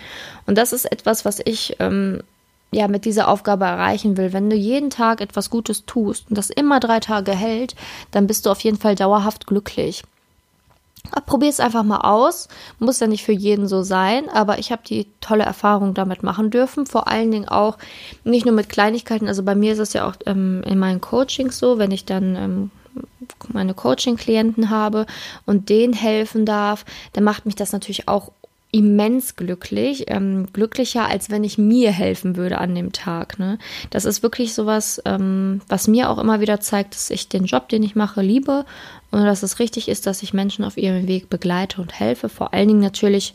Und 0.47 0.57
das 0.57 0.73
ist 0.73 0.85
etwas, 0.85 1.25
was 1.25 1.41
ich 1.45 1.77
ähm, 1.81 2.23
ja 2.70 2.88
mit 2.88 3.05
dieser 3.05 3.29
Aufgabe 3.29 3.65
erreichen 3.65 4.17
will. 4.17 4.32
Wenn 4.32 4.50
du 4.50 4.56
jeden 4.56 4.91
Tag 4.91 5.21
etwas 5.21 5.50
Gutes 5.50 5.87
tust 5.87 6.28
und 6.28 6.37
das 6.37 6.50
immer 6.50 6.81
drei 6.81 7.00
Tage 7.00 7.33
hält, 7.33 7.75
dann 8.11 8.26
bist 8.26 8.47
du 8.47 8.50
auf 8.50 8.61
jeden 8.61 8.78
Fall 8.78 8.95
dauerhaft 8.95 9.47
glücklich. 9.47 10.02
Probier 11.26 11.49
es 11.49 11.61
einfach 11.61 11.85
mal 11.85 12.00
aus. 12.00 12.49
Muss 12.78 13.00
ja 13.00 13.07
nicht 13.07 13.25
für 13.25 13.33
jeden 13.33 13.66
so 13.66 13.83
sein, 13.83 14.28
aber 14.28 14.59
ich 14.59 14.71
habe 14.71 14.83
die 14.87 15.07
tolle 15.21 15.45
Erfahrung 15.45 15.95
damit 15.95 16.23
machen 16.23 16.50
dürfen. 16.50 16.87
Vor 16.87 17.09
allen 17.09 17.31
Dingen 17.31 17.49
auch 17.49 17.78
nicht 18.25 18.45
nur 18.45 18.54
mit 18.54 18.69
Kleinigkeiten. 18.69 19.28
Also 19.28 19.43
bei 19.43 19.54
mir 19.54 19.73
ist 19.73 19.78
es 19.78 19.95
ja 19.95 20.07
auch 20.07 20.14
ähm, 20.26 20.62
in 20.66 20.78
meinen 20.78 21.00
Coachings 21.00 21.59
so, 21.59 21.78
wenn 21.78 21.93
ich 21.93 22.04
dann 22.04 22.37
ähm, 22.37 22.71
meine 23.52 23.75
Coaching-Klienten 23.75 24.71
habe 24.71 25.07
und 25.47 25.69
denen 25.69 25.93
helfen 25.93 26.45
darf, 26.45 26.85
dann 27.12 27.25
macht 27.25 27.47
mich 27.47 27.54
das 27.54 27.73
natürlich 27.73 28.09
auch 28.09 28.33
immens 28.71 29.37
glücklich, 29.37 30.05
ähm, 30.09 30.47
glücklicher, 30.53 31.07
als 31.09 31.31
wenn 31.31 31.43
ich 31.43 31.57
mir 31.57 31.91
helfen 31.91 32.37
würde 32.37 32.59
an 32.59 32.75
dem 32.75 32.93
Tag. 32.93 33.39
Ne? 33.39 33.59
Das 33.91 34.05
ist 34.05 34.23
wirklich 34.23 34.53
sowas, 34.53 35.01
ähm, 35.07 35.63
was 35.69 35.89
mir 35.89 36.11
auch 36.11 36.19
immer 36.19 36.41
wieder 36.41 36.61
zeigt, 36.61 36.95
dass 36.95 37.11
ich 37.11 37.29
den 37.29 37.47
Job, 37.47 37.71
den 37.71 37.83
ich 37.83 37.97
mache, 37.97 38.21
liebe 38.21 38.67
und 39.11 39.25
dass 39.25 39.43
es 39.43 39.59
richtig 39.59 39.89
ist, 39.89 40.07
dass 40.07 40.23
ich 40.23 40.35
Menschen 40.35 40.65
auf 40.65 40.77
ihrem 40.77 41.09
Weg 41.09 41.31
begleite 41.31 41.81
und 41.81 41.99
helfe. 41.99 42.29
Vor 42.29 42.53
allen 42.53 42.69
Dingen 42.69 42.81
natürlich 42.81 43.33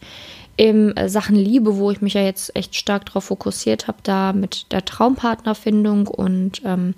in 0.55 0.95
äh, 0.95 1.09
Sachen 1.09 1.35
Liebe, 1.35 1.77
wo 1.77 1.89
ich 1.89 2.01
mich 2.01 2.13
ja 2.13 2.21
jetzt 2.21 2.55
echt 2.55 2.75
stark 2.75 3.05
darauf 3.05 3.25
fokussiert 3.25 3.87
habe, 3.87 3.97
da 4.03 4.33
mit 4.33 4.71
der 4.71 4.85
Traumpartnerfindung 4.85 6.07
und 6.07 6.61
ähm, 6.63 6.93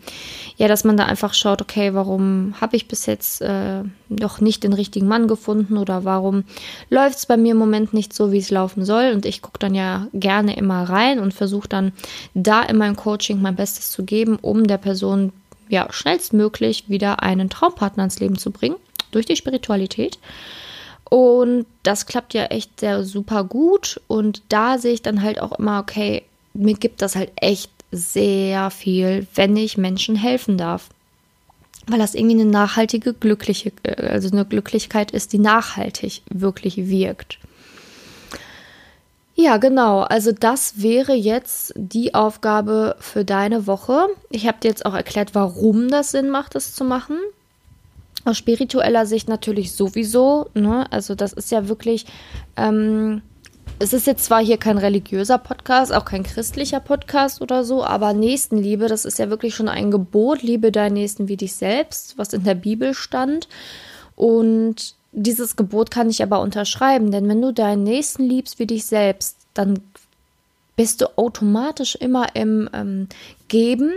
ja, 0.58 0.68
dass 0.68 0.84
man 0.84 0.98
da 0.98 1.06
einfach 1.06 1.34
schaut, 1.34 1.62
okay, 1.62 1.94
warum 1.94 2.56
habe 2.60 2.76
ich 2.76 2.90
bis 2.90 3.06
jetzt 3.06 3.42
äh, 3.42 3.84
noch 4.10 4.42
nicht 4.42 4.64
den 4.64 4.74
richtigen 4.74 5.08
Mann 5.08 5.30
gefunden 5.30 5.78
oder 5.78 6.04
warum 6.04 6.44
läuft 6.90 7.18
es 7.18 7.26
bei 7.26 7.38
mir 7.38 7.52
im 7.52 7.58
Moment 7.58 7.94
nicht 7.94 8.14
so, 8.14 8.34
wie 8.34 8.40
es 8.40 8.52
laufen 8.52 8.84
soll 8.84 9.12
und 9.14 9.26
ich 9.26 9.42
gucke 9.42 9.60
dann 9.60 9.74
ja 9.74 10.08
gerne 10.14 10.58
immer 10.58 10.84
rein 10.84 11.20
und 11.20 11.34
versuche 11.34 11.70
dann 11.70 11.94
da 12.34 12.62
in 12.62 12.78
meinem 12.78 12.98
Coaching 12.98 13.42
mein 13.42 13.56
Bestes 13.56 13.90
zu 13.90 14.04
geben, 14.04 14.38
um 14.42 14.68
der 14.68 14.78
Person 14.78 15.32
ja 15.70 15.88
schnellstmöglich 15.92 16.90
wieder 16.90 17.24
einen 17.24 17.50
Traumpartner 17.50 18.04
ins 18.04 18.20
Leben 18.20 18.38
zu 18.38 18.52
bringen 18.52 18.76
durch 19.12 19.26
die 19.26 19.38
Spiritualität. 19.38 20.20
Und 21.10 21.66
das 21.84 22.06
klappt 22.06 22.34
ja 22.34 22.46
echt 22.46 22.80
sehr 22.80 23.04
super 23.04 23.44
gut. 23.44 24.02
Und 24.08 24.42
da 24.50 24.78
sehe 24.78 24.94
ich 24.94 25.02
dann 25.02 25.22
halt 25.22 25.40
auch 25.40 25.58
immer, 25.60 25.80
okay, 25.80 26.24
mir 26.54 26.76
gibt 26.76 27.02
das 27.02 27.16
halt 27.16 27.32
echt 27.36 27.72
sehr 27.92 28.70
viel, 28.72 29.28
wenn 29.36 29.56
ich 29.56 29.78
Menschen 29.78 30.16
helfen 30.16 30.58
darf. 30.58 30.90
Weil 31.88 32.00
das 32.00 32.16
irgendwie 32.16 32.42
eine 32.42 32.50
nachhaltige, 32.50 33.14
glückliche, 33.14 33.72
äh, 33.84 34.08
also 34.08 34.30
eine 34.32 34.46
Glücklichkeit 34.46 35.12
ist, 35.12 35.34
die 35.34 35.40
nachhaltig 35.40 36.24
wirklich 36.32 36.90
wirkt. 36.90 37.38
Ja, 39.36 39.58
genau. 39.58 40.00
Also 40.02 40.32
das 40.32 40.82
wäre 40.82 41.14
jetzt 41.14 41.74
die 41.76 42.16
Aufgabe 42.16 42.96
für 43.00 43.26
deine 43.26 43.68
Woche. 43.68 44.08
Ich 44.30 44.48
habe 44.48 44.58
dir 44.62 44.70
jetzt 44.70 44.86
auch 44.86 44.94
erklärt, 44.94 45.36
warum 45.36 45.90
das 45.90 46.12
Sinn 46.12 46.30
macht, 46.30 46.56
das 46.56 46.74
zu 46.74 46.86
machen. 46.86 47.18
Aus 48.26 48.38
spiritueller 48.38 49.06
Sicht 49.06 49.30
natürlich 49.30 49.72
sowieso. 49.72 50.50
Ne? 50.54 50.92
Also 50.92 51.16
das 51.16 51.34
ist 51.34 51.52
ja 51.52 51.68
wirklich. 51.68 52.06
Ähm, 52.58 53.22
es 53.78 53.92
ist 53.92 54.08
jetzt 54.08 54.26
zwar 54.26 54.42
hier 54.42 54.58
kein 54.58 54.78
religiöser 54.78 55.38
Podcast, 55.38 55.94
auch 55.94 56.06
kein 56.06 56.24
christlicher 56.24 56.80
Podcast 56.80 57.42
oder 57.42 57.66
so, 57.66 57.84
aber 57.84 58.14
Nächstenliebe, 58.14 58.88
das 58.88 59.04
ist 59.04 59.20
ja 59.20 59.30
wirklich 59.30 59.54
schon 59.54 59.68
ein 59.68 59.92
Gebot, 59.92 60.42
liebe 60.44 60.72
deinen 60.72 60.94
Nächsten 60.94 61.28
wie 61.28 61.36
dich 61.36 61.56
selbst, 61.56 62.18
was 62.18 62.32
in 62.32 62.46
der 62.46 62.56
Bibel 62.56 62.94
stand. 62.94 63.50
Und 64.16 64.96
dieses 65.12 65.58
Gebot 65.58 65.92
kann 65.92 66.10
ich 66.10 66.24
aber 66.24 66.40
unterschreiben, 66.40 67.12
denn 67.12 67.28
wenn 67.28 67.42
du 67.42 67.52
deinen 67.52 67.84
Nächsten 67.84 68.24
liebst 68.24 68.60
wie 68.60 68.68
dich 68.68 68.86
selbst, 68.86 69.38
dann 69.54 69.82
bist 70.76 71.02
du 71.02 71.18
automatisch 71.18 71.96
immer 71.96 72.36
im 72.36 72.70
ähm, 72.74 73.08
Geben, 73.48 73.92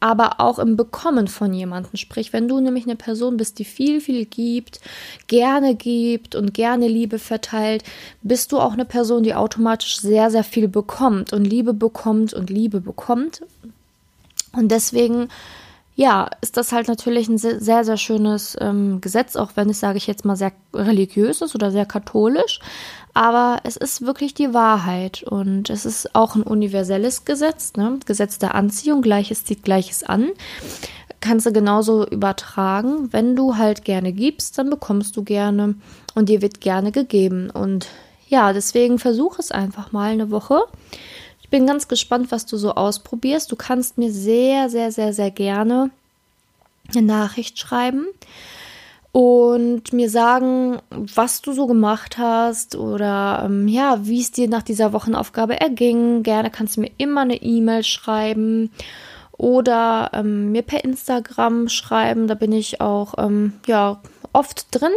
aber 0.00 0.40
auch 0.40 0.58
im 0.58 0.76
Bekommen 0.76 1.28
von 1.28 1.52
jemandem. 1.52 1.96
Sprich, 1.96 2.32
wenn 2.32 2.48
du 2.48 2.60
nämlich 2.60 2.84
eine 2.84 2.96
Person 2.96 3.36
bist, 3.36 3.58
die 3.58 3.64
viel, 3.64 4.00
viel 4.00 4.26
gibt, 4.26 4.80
gerne 5.26 5.74
gibt 5.74 6.34
und 6.34 6.54
gerne 6.54 6.88
Liebe 6.88 7.18
verteilt, 7.18 7.82
bist 8.22 8.52
du 8.52 8.58
auch 8.58 8.72
eine 8.72 8.84
Person, 8.84 9.22
die 9.22 9.34
automatisch 9.34 9.98
sehr, 10.00 10.30
sehr 10.30 10.44
viel 10.44 10.68
bekommt 10.68 11.32
und 11.32 11.44
Liebe 11.44 11.74
bekommt 11.74 12.32
und 12.32 12.50
Liebe 12.50 12.80
bekommt. 12.80 13.42
Und 14.52 14.68
deswegen 14.68 15.28
ja, 15.98 16.30
ist 16.42 16.56
das 16.56 16.70
halt 16.70 16.86
natürlich 16.86 17.28
ein 17.28 17.38
sehr, 17.38 17.84
sehr 17.84 17.96
schönes 17.96 18.56
ähm, 18.60 19.00
Gesetz, 19.00 19.34
auch 19.34 19.50
wenn 19.56 19.68
es, 19.68 19.80
sage 19.80 19.98
ich 19.98 20.06
jetzt 20.06 20.24
mal, 20.24 20.36
sehr 20.36 20.52
religiös 20.72 21.42
ist 21.42 21.56
oder 21.56 21.72
sehr 21.72 21.86
katholisch. 21.86 22.60
Aber 23.18 23.62
es 23.64 23.76
ist 23.76 24.02
wirklich 24.02 24.32
die 24.32 24.54
Wahrheit 24.54 25.24
und 25.24 25.70
es 25.70 25.84
ist 25.84 26.14
auch 26.14 26.36
ein 26.36 26.44
universelles 26.44 27.24
Gesetz, 27.24 27.72
ne? 27.72 27.98
Gesetz 28.06 28.38
der 28.38 28.54
Anziehung, 28.54 29.02
Gleiches 29.02 29.44
zieht 29.44 29.64
Gleiches 29.64 30.04
an. 30.04 30.28
Kannst 31.18 31.44
du 31.44 31.52
genauso 31.52 32.06
übertragen. 32.06 33.12
Wenn 33.12 33.34
du 33.34 33.56
halt 33.56 33.84
gerne 33.84 34.12
gibst, 34.12 34.56
dann 34.56 34.70
bekommst 34.70 35.16
du 35.16 35.24
gerne 35.24 35.74
und 36.14 36.28
dir 36.28 36.42
wird 36.42 36.60
gerne 36.60 36.92
gegeben. 36.92 37.50
Und 37.50 37.88
ja, 38.28 38.52
deswegen 38.52 39.00
versuch 39.00 39.40
es 39.40 39.50
einfach 39.50 39.90
mal 39.90 40.12
eine 40.12 40.30
Woche. 40.30 40.62
Ich 41.42 41.48
bin 41.48 41.66
ganz 41.66 41.88
gespannt, 41.88 42.30
was 42.30 42.46
du 42.46 42.56
so 42.56 42.74
ausprobierst. 42.76 43.50
Du 43.50 43.56
kannst 43.56 43.98
mir 43.98 44.12
sehr, 44.12 44.70
sehr, 44.70 44.92
sehr, 44.92 45.12
sehr 45.12 45.32
gerne 45.32 45.90
eine 46.94 47.02
Nachricht 47.02 47.58
schreiben 47.58 48.06
und 49.12 49.92
mir 49.92 50.10
sagen, 50.10 50.78
was 50.90 51.40
du 51.40 51.52
so 51.52 51.66
gemacht 51.66 52.18
hast 52.18 52.76
oder 52.76 53.42
ähm, 53.46 53.66
ja, 53.66 54.06
wie 54.06 54.20
es 54.20 54.30
dir 54.30 54.48
nach 54.48 54.62
dieser 54.62 54.92
Wochenaufgabe 54.92 55.60
erging. 55.60 56.22
Gerne 56.22 56.50
kannst 56.50 56.76
du 56.76 56.82
mir 56.82 56.90
immer 56.98 57.22
eine 57.22 57.40
E-Mail 57.42 57.84
schreiben 57.84 58.70
oder 59.32 60.10
ähm, 60.12 60.52
mir 60.52 60.62
per 60.62 60.84
Instagram 60.84 61.68
schreiben. 61.68 62.26
Da 62.26 62.34
bin 62.34 62.52
ich 62.52 62.80
auch 62.80 63.14
ähm, 63.18 63.54
ja 63.66 64.00
oft 64.38 64.68
drin. 64.70 64.92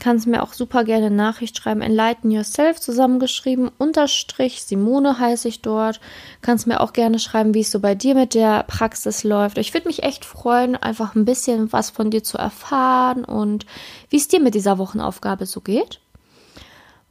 Kannst 0.00 0.26
mir 0.26 0.42
auch 0.42 0.52
super 0.52 0.82
gerne 0.82 1.10
Nachricht 1.10 1.56
schreiben. 1.56 1.80
Enlighten 1.80 2.30
Yourself 2.30 2.80
zusammengeschrieben. 2.80 3.70
Unterstrich 3.78 4.64
Simone 4.64 5.18
heiße 5.18 5.46
ich 5.46 5.62
dort. 5.62 6.00
Kannst 6.42 6.66
mir 6.66 6.80
auch 6.80 6.92
gerne 6.92 7.20
schreiben, 7.20 7.54
wie 7.54 7.60
es 7.60 7.70
so 7.70 7.78
bei 7.78 7.94
dir 7.94 8.14
mit 8.14 8.34
der 8.34 8.64
Praxis 8.64 9.22
läuft. 9.22 9.58
Ich 9.58 9.72
würde 9.72 9.86
mich 9.86 10.02
echt 10.02 10.24
freuen, 10.24 10.76
einfach 10.76 11.14
ein 11.14 11.24
bisschen 11.24 11.72
was 11.72 11.90
von 11.90 12.10
dir 12.10 12.24
zu 12.24 12.38
erfahren 12.38 13.24
und 13.24 13.66
wie 14.10 14.16
es 14.16 14.28
dir 14.28 14.40
mit 14.40 14.54
dieser 14.54 14.78
Wochenaufgabe 14.78 15.46
so 15.46 15.60
geht. 15.60 16.00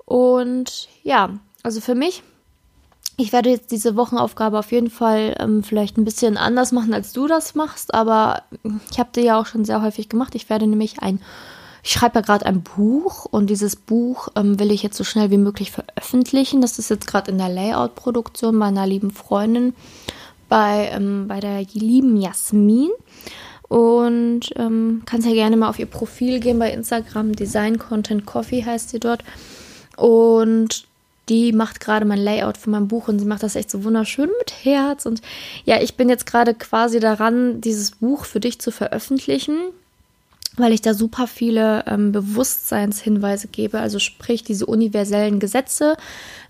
Und 0.04 0.90
ja, 1.04 1.30
also 1.64 1.80
für 1.82 1.96
mich 1.96 2.22
ich 3.18 3.32
werde 3.32 3.50
jetzt 3.50 3.72
diese 3.72 3.96
Wochenaufgabe 3.96 4.60
auf 4.60 4.72
jeden 4.72 4.90
Fall 4.90 5.36
ähm, 5.40 5.64
vielleicht 5.64 5.98
ein 5.98 6.06
bisschen 6.06 6.38
anders 6.38 6.72
machen, 6.72 6.94
als 6.94 7.14
du 7.14 7.28
das 7.28 7.56
machst, 7.56 7.94
aber 7.94 8.44
ich 8.92 9.00
habe 9.00 9.10
die 9.16 9.22
ja 9.22 9.40
auch 9.40 9.46
schon 9.46 9.66
sehr 9.66 9.82
häufig 9.82 10.10
gemacht. 10.10 10.36
Ich 10.36 10.50
werde 10.50 10.68
nämlich 10.68 11.02
ein, 11.02 11.22
ich 11.82 11.92
schreibe 11.92 12.16
ja 12.16 12.22
gerade 12.22 12.46
ein 12.46 12.62
Buch 12.62 13.26
und 13.26 13.50
dieses 13.50 13.76
Buch 13.76 14.28
ähm, 14.36 14.60
will 14.60 14.72
ich 14.72 14.84
jetzt 14.84 14.98
so 14.98 15.04
schnell 15.04 15.32
wie 15.32 15.38
möglich 15.38 15.72
veröffentlichen. 15.72 16.62
Das 16.62 16.78
ist 16.78 16.90
jetzt 16.90 17.08
gerade 17.08 17.32
in 17.32 17.38
der 17.38 17.50
Layout-Produktion 17.50 18.56
meiner 18.56 18.86
lieben 18.86 19.12
Freundin 19.12 19.74
bei, 20.50 20.90
ähm, 20.92 21.28
bei 21.28 21.40
der 21.40 21.64
lieben 21.74 22.18
Jasmin. 22.18 22.90
Und 23.68 24.42
ähm, 24.58 25.02
kannst 25.06 25.28
ja 25.28 25.34
gerne 25.34 25.58
mal 25.58 25.70
auf 25.70 25.80
ihr 25.80 25.88
Profil 25.88 26.40
gehen 26.40 26.60
bei 26.60 26.72
Instagram. 26.72 27.34
Design 27.34 27.80
Content 27.80 28.26
Coffee 28.26 28.64
heißt 28.64 28.90
sie 28.90 29.00
dort. 29.00 29.24
Und 29.98 30.86
die 31.30 31.52
macht 31.52 31.80
gerade 31.80 32.06
mein 32.06 32.20
Layout 32.20 32.58
für 32.58 32.70
mein 32.70 32.88
Buch 32.88 33.08
und 33.08 33.20
sie 33.20 33.26
macht 33.26 33.44
das 33.44 33.56
echt 33.56 33.72
so 33.72 33.84
wunderschön 33.84 34.30
mit 34.40 34.54
Herz. 34.64 35.06
Und 35.06 35.22
ja, 35.66 35.82
ich 35.82 35.96
bin 35.96 36.10
jetzt 36.10 36.26
gerade 36.26 36.54
quasi 36.54 37.00
daran, 37.00 37.62
dieses 37.62 37.92
Buch 37.92 38.26
für 38.26 38.40
dich 38.40 38.60
zu 38.60 38.72
veröffentlichen 38.72 39.58
weil 40.58 40.74
ich 40.74 40.82
da 40.82 40.94
super 40.94 41.28
viele 41.28 41.84
ähm, 41.88 42.12
Bewusstseinshinweise 42.12 43.48
gebe, 43.48 43.80
also 43.80 44.00
sprich 44.00 44.44
diese 44.44 44.66
universellen 44.66 45.40
Gesetze 45.40 45.96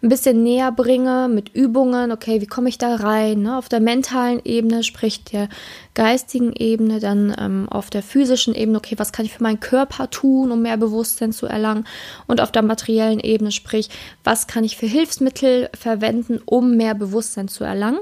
ein 0.01 0.09
bisschen 0.09 0.43
näher 0.43 0.71
bringe 0.71 1.27
mit 1.27 1.49
Übungen, 1.55 2.11
okay, 2.11 2.41
wie 2.41 2.47
komme 2.47 2.69
ich 2.69 2.77
da 2.77 2.95
rein, 2.95 3.43
ne? 3.43 3.57
auf 3.57 3.69
der 3.69 3.79
mentalen 3.79 4.41
Ebene, 4.43 4.83
sprich 4.83 5.23
der 5.23 5.49
geistigen 5.93 6.53
Ebene, 6.53 6.99
dann 6.99 7.35
ähm, 7.39 7.67
auf 7.69 7.89
der 7.89 8.03
physischen 8.03 8.53
Ebene, 8.53 8.77
okay, 8.77 8.95
was 8.97 9.11
kann 9.11 9.25
ich 9.25 9.33
für 9.33 9.43
meinen 9.43 9.59
Körper 9.59 10.09
tun, 10.09 10.51
um 10.51 10.61
mehr 10.61 10.77
Bewusstsein 10.77 11.31
zu 11.31 11.47
erlangen 11.47 11.85
und 12.27 12.41
auf 12.41 12.51
der 12.51 12.61
materiellen 12.61 13.19
Ebene, 13.19 13.51
sprich, 13.51 13.89
was 14.23 14.47
kann 14.47 14.63
ich 14.63 14.77
für 14.77 14.87
Hilfsmittel 14.87 15.69
verwenden, 15.77 16.41
um 16.45 16.77
mehr 16.77 16.93
Bewusstsein 16.93 17.47
zu 17.47 17.63
erlangen. 17.63 17.99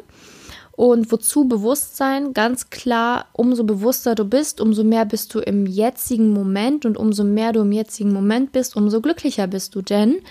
Und 0.76 1.12
wozu 1.12 1.48
Bewusstsein? 1.48 2.34
Ganz 2.34 2.72
klar, 2.72 3.28
umso 3.32 3.64
bewusster 3.64 4.16
du 4.16 4.26
bist, 4.26 4.60
umso 4.60 4.84
mehr 4.84 5.06
bist 5.06 5.34
du 5.36 5.40
im 5.40 5.68
jetzigen 5.68 6.34
Moment 6.34 6.88
und 6.88 6.98
umso 6.98 7.24
mehr 7.24 7.52
du 7.54 7.62
im 7.62 7.72
jetzigen 7.72 8.12
Moment 8.12 8.52
bist, 8.52 8.76
umso 8.76 9.00
glücklicher 9.00 9.46
bist 9.46 9.76
du. 9.76 9.84
Denn 9.84 10.22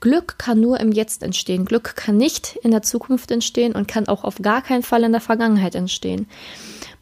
Glück 0.00 0.38
kann 0.38 0.60
nur 0.60 0.80
im 0.80 0.90
Jetzt 0.90 1.22
entstehen. 1.22 1.64
Glück 1.64 1.94
kann 1.94 2.16
nicht 2.16 2.56
in 2.64 2.72
der 2.72 2.82
Zukunft 2.82 3.30
entstehen 3.30 3.76
und 3.76 3.86
kann 3.86 4.08
auch 4.08 4.24
auf 4.24 4.42
gar 4.42 4.60
keinen 4.60 4.82
Fall 4.82 5.04
in 5.04 5.12
der 5.12 5.20
Vergangenheit 5.20 5.76
entstehen. 5.76 6.26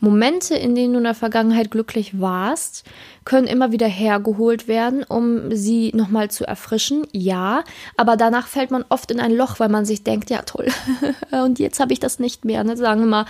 Momente, 0.01 0.55
in 0.55 0.75
denen 0.75 0.95
du 0.95 0.99
in 0.99 1.05
der 1.05 1.15
Vergangenheit 1.15 1.71
glücklich 1.71 2.21
warst, 2.21 2.85
können 3.25 3.47
immer 3.47 3.71
wieder 3.71 3.87
hergeholt 3.87 4.67
werden, 4.67 5.05
um 5.05 5.55
sie 5.55 5.93
nochmal 5.95 6.31
zu 6.31 6.47
erfrischen. 6.47 7.07
Ja, 7.13 7.65
aber 7.97 8.17
danach 8.17 8.47
fällt 8.47 8.71
man 8.71 8.85
oft 8.89 9.11
in 9.11 9.21
ein 9.21 9.37
Loch, 9.37 9.61
weil 9.61 9.69
man 9.69 9.85
sich 9.85 10.03
denkt, 10.03 10.31
ja 10.31 10.43
toll, 10.43 10.69
und 11.45 11.59
jetzt 11.59 11.81
habe 11.81 11.93
ich 11.93 12.01
das 12.01 12.19
nicht 12.19 12.45
mehr. 12.45 12.65
Ne? 12.65 12.77
Sagen 12.77 13.01
wir 13.01 13.07
mal 13.07 13.27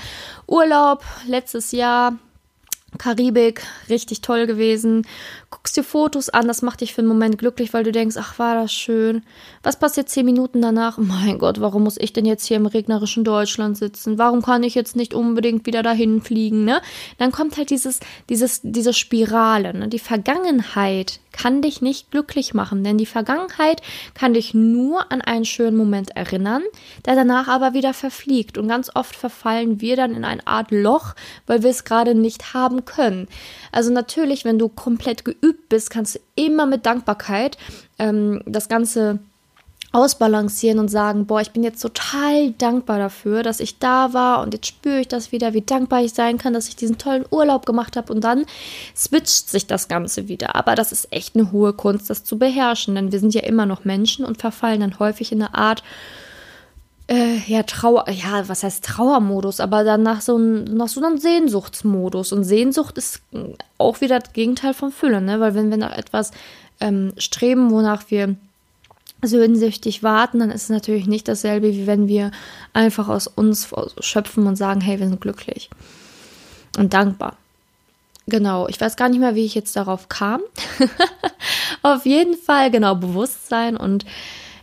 Urlaub 0.47 1.03
letztes 1.27 1.73
Jahr, 1.73 2.17
Karibik, 2.99 3.63
richtig 3.89 4.21
toll 4.21 4.47
gewesen. 4.47 5.07
Guckst 5.51 5.77
dir 5.77 5.85
Fotos 5.85 6.29
an, 6.29 6.49
das 6.49 6.63
macht 6.63 6.81
dich 6.81 6.93
für 6.93 7.01
einen 7.01 7.09
Moment 7.09 7.39
glücklich, 7.39 7.73
weil 7.73 7.85
du 7.85 7.93
denkst, 7.93 8.17
ach, 8.19 8.39
war 8.39 8.55
das 8.55 8.73
schön. 8.73 9.23
Was 9.63 9.79
passiert 9.79 10.09
zehn 10.09 10.27
Minuten 10.27 10.61
danach? 10.61 10.99
Mein 10.99 11.39
Gott, 11.39 11.61
warum 11.61 11.85
muss 11.85 11.97
ich 11.99 12.13
denn 12.13 12.27
jetzt 12.27 12.47
hier 12.47 12.57
im 12.57 12.67
regnerischen 12.67 13.25
Deutschland 13.25 13.77
sitzen? 13.77 14.19
Warum 14.19 14.43
kann 14.43 14.63
ich 14.63 14.75
jetzt 14.75 14.97
nicht 14.97 15.15
unbedingt 15.15 15.67
wieder 15.67 15.83
dahin 15.83 16.21
fliegen, 16.21 16.65
ne? 16.65 16.81
Dann 17.19 17.33
kommt 17.33 17.57
halt 17.57 17.71
dieses, 17.71 18.01
dieses, 18.29 18.61
diese 18.63 18.93
Spirale, 18.93 19.73
ne? 19.73 19.89
Die 19.89 19.99
Vergangenheit 19.99 21.21
kann 21.33 21.63
dich 21.63 21.81
nicht 21.81 22.11
glücklich 22.11 22.55
machen, 22.55 22.83
denn 22.83 22.99
die 22.99 23.07
Vergangenheit 23.07 23.83
kann 24.15 24.35
dich 24.35 24.53
nur 24.53 25.13
an 25.13 25.23
einen 25.23 25.45
schönen 25.45 25.77
Moment 25.77 26.11
erinnern, 26.17 26.63
der 27.07 27.15
danach 27.15 27.49
aber 27.49 27.73
wieder 27.73 27.95
verfliegt. 27.95 28.59
Und 28.59 28.69
ganz 28.69 28.91
oft 28.95 29.15
verfallen 29.15 29.81
wir 29.81 29.97
dann 29.97 30.15
in 30.15 30.25
eine 30.25 30.47
Art 30.47 30.71
Loch, 30.71 31.15
weil 31.47 31.63
wir 31.63 31.71
es 31.71 31.85
gerade 31.85 32.15
nicht 32.15 32.53
haben 32.53 32.80
können. 32.85 33.29
Also 33.73 33.93
natürlich, 33.93 34.45
wenn 34.45 34.59
du 34.59 34.69
komplett 34.69 35.25
geübt 35.25 35.69
bist, 35.69 35.91
kannst 35.91 36.17
du 36.17 36.21
immer 36.35 36.67
mit 36.67 36.87
Dankbarkeit 36.87 37.59
ähm, 37.99 38.43
das 38.47 38.69
Ganze 38.69 39.21
ausbalancieren 39.93 40.79
und 40.79 40.89
sagen, 40.89 41.27
boah, 41.27 41.41
ich 41.41 41.51
bin 41.51 41.65
jetzt 41.65 41.81
total 41.81 42.53
dankbar 42.53 42.99
dafür, 42.99 43.43
dass 43.43 43.59
ich 43.59 43.81
da 43.81 44.13
war 44.13 44.41
und 44.41 44.55
jetzt 44.55 44.69
spüre 44.69 45.01
ich 45.01 45.09
das 45.09 45.33
wieder, 45.33 45.53
wie 45.53 45.63
dankbar 45.63 46.03
ich 46.03 46.15
sein 46.15 46.39
kann, 46.39 46.53
dass 46.53 46.69
ich 46.69 46.77
diesen 46.77 46.97
tollen 46.97 47.25
Urlaub 47.31 47.67
gemacht 47.67 47.97
habe 47.97 48.13
und 48.13 48.23
dann 48.23 48.47
switcht 48.97 49.51
sich 49.51 49.67
das 49.67 49.89
Ganze 49.89 50.29
wieder. 50.29 50.55
Aber 50.55 50.77
das 50.77 50.93
ist 50.93 51.13
echt 51.13 51.35
eine 51.35 51.51
hohe 51.51 51.73
Kunst, 51.73 52.09
das 52.09 52.23
zu 52.23 52.39
beherrschen, 52.39 52.95
denn 52.95 53.11
wir 53.11 53.19
sind 53.19 53.35
ja 53.35 53.43
immer 53.43 53.67
noch 53.67 53.85
Menschen 53.85 54.25
und 54.25 54.39
verfallen 54.39 54.81
dann 54.81 54.99
häufig 55.01 55.33
in 55.33 55.43
eine 55.43 55.55
Art 55.55 55.83
äh, 57.11 57.39
ja, 57.47 57.65
Trauer, 57.65 58.09
ja, 58.09 58.49
was 58.49 58.63
heißt 58.63 58.85
Trauermodus, 58.85 59.59
aber 59.59 59.83
dann 59.83 60.05
nach 60.05 60.21
so, 60.21 60.39
nach 60.39 60.89
so 60.89 61.05
einem 61.05 61.19
Sehnsuchtsmodus. 61.19 62.33
Und 62.33 62.45
Sehnsucht 62.45 62.97
ist 62.99 63.21
auch 63.79 64.01
wieder 64.01 64.21
das 64.21 64.33
Gegenteil 64.33 64.75
von 64.75 64.93
Fülle, 64.93 65.21
ne? 65.21 65.41
Weil 65.41 65.55
wenn 65.55 65.71
wir 65.71 65.77
nach 65.77 65.97
etwas 65.97 66.31
ähm, 66.79 67.13
streben, 67.19 67.73
wonach 67.73 68.05
wir 68.11 68.37
sehnsüchtig 69.23 70.03
warten, 70.03 70.39
dann 70.39 70.51
ist 70.53 70.65
es 70.65 70.69
natürlich 70.71 71.07
nicht 71.07 71.27
dasselbe, 71.27 71.73
wie 71.73 71.87
wenn 71.87 72.07
wir 72.07 72.31
einfach 72.73 73.09
aus 73.09 73.27
uns 73.27 73.69
schöpfen 73.99 74.47
und 74.47 74.57
sagen, 74.57 74.81
hey, 74.81 74.99
wir 75.01 75.09
sind 75.09 75.21
glücklich 75.21 75.69
und 76.79 76.95
dankbar. 76.95 77.37
Genau, 78.27 78.69
ich 78.69 78.81
weiß 78.81 78.97
gar 78.97 79.09
nicht 79.09 79.19
mehr, 79.19 79.35
wie 79.35 79.45
ich 79.45 79.57
jetzt 79.57 79.75
darauf 79.75 80.09
kam. 80.09 80.41
Auf 81.83 82.07
jeden 82.07 82.37
Fall, 82.37 82.71
genau, 82.71 82.95
Bewusstsein 82.95 83.77
und 83.77 84.05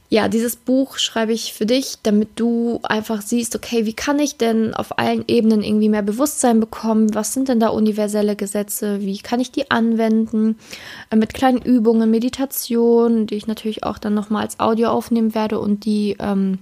ja, 0.09 0.29
dieses 0.29 0.55
Buch 0.55 0.97
schreibe 0.97 1.33
ich 1.33 1.53
für 1.53 1.65
dich, 1.65 1.97
damit 2.01 2.39
du 2.39 2.79
einfach 2.83 3.21
siehst, 3.21 3.55
okay, 3.57 3.85
wie 3.85 3.93
kann 3.93 4.19
ich 4.19 4.37
denn 4.37 4.73
auf 4.73 4.97
allen 4.97 5.25
Ebenen 5.27 5.63
irgendwie 5.63 5.89
mehr 5.89 6.01
Bewusstsein 6.01 6.61
bekommen? 6.61 7.13
Was 7.13 7.33
sind 7.33 7.49
denn 7.49 7.59
da 7.59 7.67
universelle 7.67 8.37
Gesetze? 8.37 9.01
Wie 9.01 9.17
kann 9.17 9.41
ich 9.41 9.51
die 9.51 9.69
anwenden? 9.69 10.57
Äh, 11.09 11.17
mit 11.17 11.33
kleinen 11.33 11.61
Übungen, 11.61 12.09
Meditationen, 12.09 13.27
die 13.27 13.35
ich 13.35 13.47
natürlich 13.47 13.83
auch 13.83 13.97
dann 13.97 14.13
nochmal 14.13 14.43
als 14.43 14.61
Audio 14.61 14.89
aufnehmen 14.89 15.35
werde 15.35 15.59
und 15.59 15.83
die 15.83 16.15
ähm, 16.19 16.59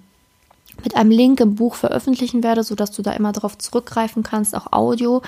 mit 0.83 0.95
einem 0.95 1.11
Link 1.11 1.39
im 1.39 1.53
Buch 1.53 1.75
veröffentlichen 1.75 2.43
werde, 2.43 2.63
sodass 2.63 2.91
du 2.91 3.03
da 3.03 3.11
immer 3.11 3.31
darauf 3.31 3.57
zurückgreifen 3.59 4.23
kannst, 4.23 4.55
auch 4.55 4.73
Audio 4.73 5.21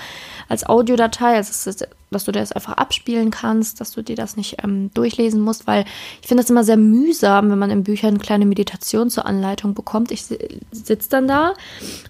als 0.48 0.66
Audiodatei, 0.66 1.36
also 1.36 1.70
dass 2.10 2.24
du 2.24 2.32
das 2.32 2.52
einfach 2.52 2.74
abspielen 2.74 3.30
kannst, 3.30 3.80
dass 3.80 3.92
du 3.92 4.02
dir 4.02 4.16
das 4.16 4.36
nicht 4.36 4.56
ähm, 4.64 4.90
durchlesen 4.94 5.40
musst, 5.40 5.66
weil 5.66 5.84
ich 6.22 6.28
finde 6.28 6.42
das 6.42 6.50
immer 6.50 6.64
sehr 6.64 6.76
mühsam, 6.76 7.50
wenn 7.50 7.58
man 7.58 7.70
in 7.70 7.84
Büchern 7.84 8.10
eine 8.10 8.18
kleine 8.18 8.46
Meditation 8.46 9.10
zur 9.10 9.26
Anleitung 9.26 9.74
bekommt. 9.74 10.10
Ich 10.10 10.24
sitze 10.24 11.08
dann 11.10 11.28
da 11.28 11.54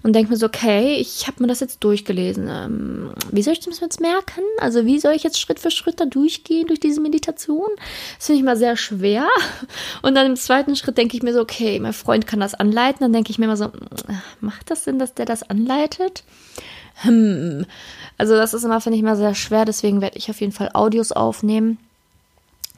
und 0.03 0.13
denke 0.13 0.31
mir 0.31 0.37
so, 0.37 0.45
okay, 0.45 0.95
ich 0.95 1.27
habe 1.27 1.41
mir 1.41 1.47
das 1.47 1.59
jetzt 1.59 1.83
durchgelesen. 1.83 2.47
Ähm, 2.49 3.11
wie 3.31 3.43
soll 3.43 3.53
ich 3.53 3.59
das 3.59 3.79
jetzt 3.79 3.99
merken? 3.99 4.41
Also 4.59 4.85
wie 4.85 4.99
soll 4.99 5.13
ich 5.13 5.23
jetzt 5.23 5.39
Schritt 5.39 5.59
für 5.59 5.71
Schritt 5.71 5.99
da 5.99 6.05
durchgehen 6.05 6.67
durch 6.67 6.79
diese 6.79 7.01
Meditation? 7.01 7.69
Das 8.17 8.27
finde 8.27 8.39
ich 8.39 8.45
mal 8.45 8.57
sehr 8.57 8.77
schwer. 8.77 9.27
Und 10.01 10.15
dann 10.15 10.25
im 10.25 10.35
zweiten 10.35 10.75
Schritt 10.75 10.97
denke 10.97 11.17
ich 11.17 11.23
mir 11.23 11.33
so, 11.33 11.41
okay, 11.41 11.79
mein 11.79 11.93
Freund 11.93 12.27
kann 12.27 12.39
das 12.39 12.55
anleiten. 12.55 12.99
Dann 13.01 13.13
denke 13.13 13.31
ich 13.31 13.39
mir 13.39 13.45
immer 13.45 13.57
so, 13.57 13.71
macht 14.39 14.69
das 14.69 14.83
Sinn, 14.83 14.99
dass 14.99 15.13
der 15.13 15.25
das 15.25 15.49
anleitet? 15.49 16.23
Hm. 17.01 17.65
Also 18.17 18.35
das 18.35 18.53
ist 18.53 18.63
immer, 18.63 18.81
finde 18.81 18.97
ich, 18.97 19.03
immer 19.03 19.15
sehr 19.15 19.35
schwer. 19.35 19.65
Deswegen 19.65 20.01
werde 20.01 20.17
ich 20.17 20.29
auf 20.29 20.41
jeden 20.41 20.51
Fall 20.51 20.71
Audios 20.73 21.11
aufnehmen, 21.11 21.77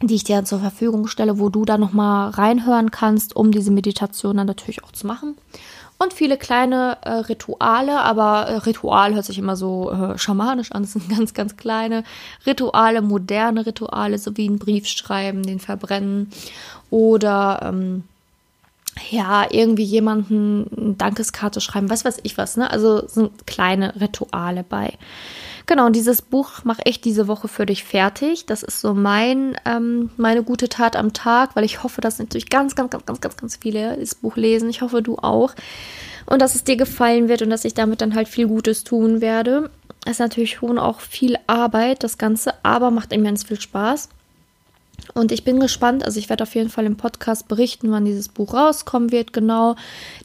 die 0.01 0.15
ich 0.15 0.23
dir 0.23 0.35
dann 0.35 0.45
zur 0.45 0.59
Verfügung 0.59 1.07
stelle, 1.07 1.39
wo 1.39 1.49
du 1.49 1.65
da 1.65 1.77
nochmal 1.77 2.29
reinhören 2.29 2.91
kannst, 2.91 3.35
um 3.35 3.51
diese 3.51 3.71
Meditation 3.71 4.37
dann 4.37 4.47
natürlich 4.47 4.83
auch 4.83 4.91
zu 4.91 5.07
machen. 5.07 5.35
Und 5.97 6.13
viele 6.13 6.37
kleine 6.37 6.97
äh, 7.03 7.11
Rituale, 7.11 8.01
aber 8.01 8.47
äh, 8.47 8.55
Ritual 8.57 9.13
hört 9.13 9.25
sich 9.25 9.37
immer 9.37 9.55
so 9.55 9.91
äh, 9.91 10.17
schamanisch 10.17 10.71
an. 10.71 10.81
Das 10.81 10.93
sind 10.93 11.09
ganz, 11.15 11.35
ganz 11.35 11.57
kleine 11.57 12.03
Rituale, 12.45 13.03
moderne 13.03 13.67
Rituale, 13.67 14.17
so 14.17 14.35
wie 14.35 14.49
ein 14.49 14.57
Brief 14.57 14.87
schreiben, 14.87 15.43
den 15.43 15.59
verbrennen 15.59 16.31
oder 16.89 17.59
ähm, 17.63 18.03
ja, 19.09 19.47
irgendwie 19.49 19.83
jemanden 19.83 20.69
eine 20.77 20.93
Dankeskarte 20.93 21.61
schreiben, 21.61 21.89
was 21.89 22.05
weiß 22.05 22.19
ich 22.23 22.37
was, 22.37 22.57
ne? 22.57 22.69
Also 22.69 23.07
sind 23.07 23.47
kleine 23.47 23.99
Rituale 23.99 24.63
bei. 24.63 24.93
Genau, 25.65 25.85
und 25.85 25.95
dieses 25.95 26.21
Buch 26.21 26.63
mache 26.63 26.81
ich 26.85 27.01
diese 27.01 27.27
Woche 27.27 27.47
für 27.47 27.65
dich 27.65 27.83
fertig. 27.83 28.45
Das 28.45 28.63
ist 28.63 28.81
so 28.81 28.93
mein, 28.93 29.55
ähm, 29.65 30.09
meine 30.17 30.43
gute 30.43 30.69
Tat 30.69 30.95
am 30.95 31.13
Tag, 31.13 31.55
weil 31.55 31.63
ich 31.63 31.83
hoffe, 31.83 32.01
dass 32.01 32.19
natürlich 32.19 32.49
ganz, 32.49 32.75
ganz, 32.75 32.91
ganz, 32.91 33.05
ganz, 33.05 33.21
ganz, 33.21 33.37
ganz 33.37 33.55
viele 33.57 33.97
das 33.97 34.15
Buch 34.15 34.35
lesen. 34.35 34.69
Ich 34.69 34.81
hoffe, 34.81 35.01
du 35.01 35.17
auch. 35.17 35.53
Und 36.25 36.41
dass 36.41 36.55
es 36.55 36.63
dir 36.63 36.77
gefallen 36.77 37.29
wird 37.29 37.41
und 37.41 37.49
dass 37.49 37.65
ich 37.65 37.73
damit 37.73 38.01
dann 38.01 38.15
halt 38.15 38.27
viel 38.27 38.47
Gutes 38.47 38.83
tun 38.83 39.21
werde. 39.21 39.69
Es 40.05 40.13
ist 40.13 40.19
natürlich 40.19 40.51
schon 40.51 40.79
auch 40.79 40.99
viel 40.99 41.37
Arbeit, 41.47 42.03
das 42.03 42.17
Ganze, 42.17 42.53
aber 42.63 42.91
macht 42.91 43.13
immens 43.13 43.43
viel 43.43 43.59
Spaß. 43.59 44.09
Und 45.13 45.31
ich 45.31 45.43
bin 45.43 45.59
gespannt, 45.59 46.05
also 46.05 46.19
ich 46.19 46.29
werde 46.29 46.43
auf 46.43 46.55
jeden 46.55 46.69
Fall 46.69 46.85
im 46.85 46.97
Podcast 46.97 47.47
berichten, 47.47 47.91
wann 47.91 48.05
dieses 48.05 48.29
Buch 48.29 48.53
rauskommen 48.53 49.11
wird, 49.11 49.33
genau. 49.33 49.75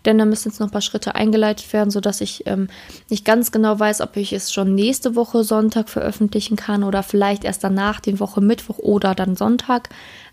Denn 0.05 0.19
da 0.19 0.25
müssen 0.25 0.49
jetzt 0.49 0.61
noch 0.61 0.69
ein 0.69 0.73
paar 0.73 0.81
Schritte 0.81 1.15
eingeleitet 1.15 1.73
werden, 1.73 1.91
sodass 1.91 2.21
ich 2.21 2.47
ähm, 2.47 2.69
nicht 3.09 3.25
ganz 3.25 3.53
genau 3.53 3.79
weiß, 3.79 4.01
ob 4.01 4.17
ich 4.17 4.33
es 4.33 4.53
schon 4.53 4.75
nächste 4.75 5.17
Woche 5.17 5.45
Sonntag 5.45 5.89
veröffentlichen 5.89 6.57
kann 6.57 6.85
oder 6.85 7.03
vielleicht 7.03 7.45
erst 7.45 7.65
danach, 7.65 8.01
die 8.01 8.21
Woche 8.21 8.41
Mittwoch 8.41 8.79
oder 8.79 9.15
dann 9.15 9.37
Sonntag. 9.37 9.89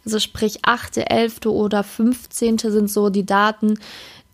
Also 0.05 0.19
sprich 0.19 0.59
8., 0.63 0.97
11. 0.97 1.45
oder 1.45 1.83
15. 1.83 2.57
sind 2.57 2.91
so 2.91 3.09
die 3.09 3.25
Daten, 3.25 3.79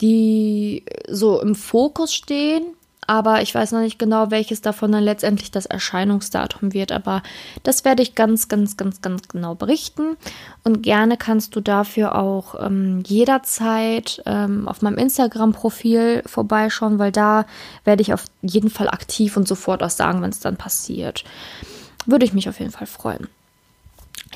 die 0.02 0.84
so 1.08 1.42
im 1.42 1.56
Fokus 1.56 2.14
stehen 2.14 2.64
aber 3.10 3.42
ich 3.42 3.56
weiß 3.56 3.72
noch 3.72 3.80
nicht 3.80 3.98
genau, 3.98 4.30
welches 4.30 4.62
davon 4.62 4.92
dann 4.92 5.04
letztendlich 5.04 5.50
das 5.50 5.66
Erscheinungsdatum 5.66 6.76
wird. 6.76 6.92
Aber 6.92 7.24
das 7.64 7.84
werde 7.84 8.04
ich 8.04 8.14
ganz, 8.14 8.50
ganz, 8.50 8.78
ganz, 8.78 9.02
ganz 9.02 9.28
genau 9.28 9.56
berichten. 9.56 10.16
Und 10.64 10.84
gerne 10.84 11.18
kannst 11.18 11.56
du 11.56 11.60
dafür 11.60 12.14
auch 12.14 12.54
ähm, 12.64 13.02
jederzeit 13.04 14.22
ähm, 14.28 14.68
auf 14.68 14.84
meinem 14.84 15.00
Instagram-Profil 15.00 16.22
vorbeischauen, 16.28 17.00
weil 17.00 17.12
da 17.12 17.48
werde 17.84 18.04
ich 18.04 18.14
auf 18.14 18.26
jeden 18.44 18.70
Fall 18.70 18.88
aktiv 18.88 19.38
und 19.38 19.48
sofort 19.48 19.82
auch 19.82 19.90
sagen, 19.90 20.22
wenn 20.22 20.30
es 20.30 20.40
dann 20.40 20.58
passiert. 20.58 21.24
Würde 22.06 22.26
ich 22.26 22.34
mich 22.34 22.48
auf 22.48 22.60
jeden 22.60 22.72
Fall 22.72 22.86
freuen. 22.86 23.28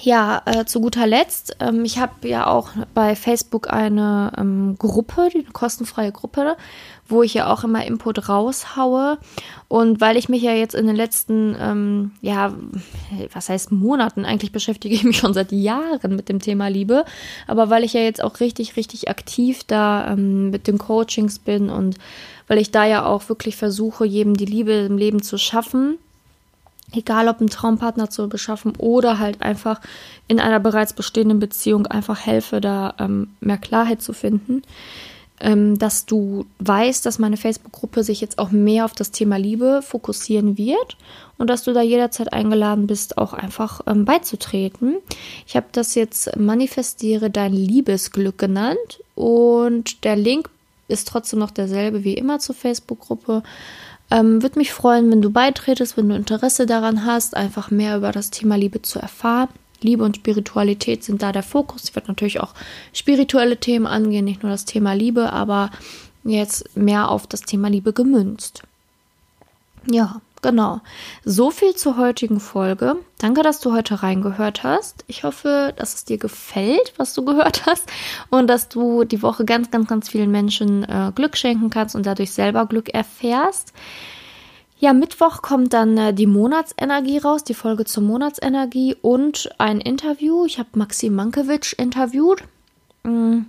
Ja, 0.06 0.42
äh, 0.44 0.66
zu 0.66 0.82
guter 0.82 1.08
Letzt, 1.08 1.56
ähm, 1.62 1.86
ich 1.86 1.98
habe 1.98 2.28
ja 2.28 2.48
auch 2.48 2.72
bei 2.94 3.16
Facebook 3.16 3.72
eine 3.72 4.34
ähm, 4.38 4.76
Gruppe, 4.78 5.30
eine 5.34 5.46
kostenfreie 5.54 6.12
Gruppe, 6.12 6.58
wo 7.08 7.24
ich 7.24 7.36
ja 7.36 7.50
auch 7.50 7.64
immer 7.64 7.86
Input 7.86 8.28
raushaue. 8.28 9.18
Und 9.70 10.02
weil 10.02 10.18
ich 10.18 10.28
mich 10.28 10.42
ja 10.42 10.52
jetzt 10.52 10.76
in 10.76 10.88
den 10.88 10.98
letzten, 10.98 11.56
ähm, 11.58 12.12
ja, 12.20 12.54
was 13.32 13.48
heißt 13.48 13.72
Monaten, 13.72 14.26
eigentlich 14.26 14.52
beschäftige 14.52 14.94
ich 14.94 15.06
mich 15.06 15.20
schon 15.20 15.34
seit 15.34 15.54
Jahren 15.54 16.18
mit 16.18 16.28
dem 16.28 16.40
Thema 16.40 16.68
Liebe, 16.68 17.06
aber 17.48 17.70
weil 17.70 17.86
ich 17.86 17.94
ja 17.94 18.02
jetzt 18.02 18.22
auch 18.22 18.42
richtig, 18.42 18.76
richtig 18.76 19.08
aktiv 19.08 19.64
da 19.64 20.12
ähm, 20.12 20.50
mit 20.50 20.68
den 20.68 20.80
Coachings 20.80 21.40
bin 21.40 21.70
und 21.70 21.98
weil 22.50 22.58
ich 22.58 22.72
da 22.72 22.86
ja 22.86 23.06
auch 23.06 23.30
wirklich 23.30 23.56
versuche, 23.56 24.04
jedem 24.04 24.36
die 24.36 24.46
Liebe 24.46 24.74
im 24.74 24.98
Leben 24.98 25.22
zu 25.22 25.38
schaffen 25.38 25.98
egal 26.96 27.28
ob 27.28 27.40
einen 27.40 27.50
Traumpartner 27.50 28.10
zu 28.10 28.28
beschaffen 28.30 28.74
oder 28.78 29.20
halt 29.20 29.42
einfach 29.42 29.82
in 30.28 30.40
einer 30.40 30.60
bereits 30.60 30.94
bestehenden 30.94 31.40
Beziehung 31.40 31.88
einfach 31.88 32.26
helfe, 32.26 32.62
da 32.62 32.96
ähm, 33.00 33.30
mehr 33.40 33.58
Klarheit 33.58 34.02
zu 34.02 34.14
finden, 34.14 34.64
ähm, 35.40 35.78
dass 35.78 36.06
du 36.06 36.46
weißt, 36.60 37.06
dass 37.06 37.20
meine 37.20 37.38
Facebook-Gruppe 37.38 38.04
sich 38.04 38.22
jetzt 38.22 38.40
auch 38.40 38.52
mehr 38.52 38.86
auf 38.86 38.94
das 38.94 39.12
Thema 39.12 39.38
Liebe 39.38 39.82
fokussieren 39.82 40.58
wird 40.58 40.98
und 41.38 41.50
dass 41.50 41.64
du 41.64 41.74
da 41.74 41.82
jederzeit 41.82 42.32
eingeladen 42.32 42.88
bist, 42.88 43.18
auch 43.18 43.34
einfach 43.34 43.82
ähm, 43.88 44.06
beizutreten. 44.06 44.98
Ich 45.46 45.56
habe 45.56 45.68
das 45.72 45.96
jetzt 45.96 46.38
Manifestiere 46.38 47.30
dein 47.30 47.54
Liebesglück 47.54 48.38
genannt 48.38 49.02
und 49.16 50.04
der 50.04 50.16
Link 50.16 50.50
ist 50.88 51.08
trotzdem 51.08 51.40
noch 51.40 51.52
derselbe 51.52 52.04
wie 52.04 52.14
immer 52.14 52.40
zur 52.40 52.56
Facebook-Gruppe. 52.56 53.44
Ähm, 54.14 54.44
Würde 54.44 54.60
mich 54.60 54.72
freuen, 54.72 55.10
wenn 55.10 55.24
du 55.24 55.32
beitretest, 55.32 55.98
wenn 55.98 56.08
du 56.08 56.16
Interesse 56.16 56.68
daran 56.68 57.04
hast, 57.04 57.36
einfach 57.36 57.72
mehr 57.72 57.98
über 57.98 58.12
das 58.12 58.30
Thema 58.30 58.56
Liebe 58.56 58.84
zu 58.84 59.00
erfahren. 59.00 59.50
Liebe 59.82 60.04
und 60.04 60.18
Spiritualität 60.18 61.04
sind 61.04 61.24
da 61.24 61.32
der 61.32 61.42
Fokus. 61.42 61.86
Ich 61.86 61.96
werde 61.96 62.10
natürlich 62.10 62.40
auch 62.40 62.54
spirituelle 62.94 63.58
Themen 63.58 63.88
angehen, 63.88 64.24
nicht 64.24 64.44
nur 64.44 64.52
das 64.52 64.66
Thema 64.66 64.94
Liebe, 64.94 65.34
aber 65.34 65.72
jetzt 66.24 66.78
mehr 66.78 67.10
auf 67.10 67.26
das 67.26 67.42
Thema 67.42 67.70
Liebe 67.70 67.92
gemünzt. 67.92 68.62
Ja, 69.90 70.22
genau. 70.44 70.82
So 71.26 71.50
viel 71.50 71.74
zur 71.74 71.98
heutigen 71.98 72.40
Folge. 72.40 72.98
Danke, 73.18 73.42
dass 73.42 73.60
du 73.60 73.74
heute 73.74 74.04
reingehört 74.04 74.64
hast. 74.64 75.04
Ich 75.08 75.24
hoffe, 75.24 75.74
dass 75.76 75.96
es 75.96 76.06
dir 76.06 76.20
gefällt, 76.20 76.94
was 76.98 77.16
du 77.16 77.26
gehört 77.26 77.66
hast 77.66 77.90
und 78.30 78.48
dass 78.48 78.70
du 78.70 79.04
die 79.04 79.24
Woche 79.24 79.46
ganz, 79.46 79.72
ganz, 79.72 79.88
ganz 79.88 80.10
vielen 80.10 80.30
Menschen 80.30 80.84
äh, 80.84 81.12
Glück 81.16 81.36
schenken 81.36 81.72
kannst 81.72 81.96
und 81.96 82.06
dadurch 82.06 82.32
selber 82.32 82.68
Glück 82.68 82.94
erfährst. 82.94 83.74
Ja, 84.78 84.94
Mittwoch 84.94 85.42
kommt 85.42 85.74
dann 85.74 85.98
äh, 85.98 86.14
die 86.14 86.28
Monatsenergie 86.28 87.18
raus, 87.18 87.44
die 87.44 87.54
Folge 87.54 87.86
zur 87.86 88.04
Monatsenergie 88.04 88.96
und 89.02 89.50
ein 89.58 89.80
Interview. 89.80 90.46
Ich 90.46 90.60
habe 90.60 90.70
Maxim 90.74 91.16
Mankiewicz 91.16 91.74
interviewt. 91.74 92.44
Mhm. 93.04 93.46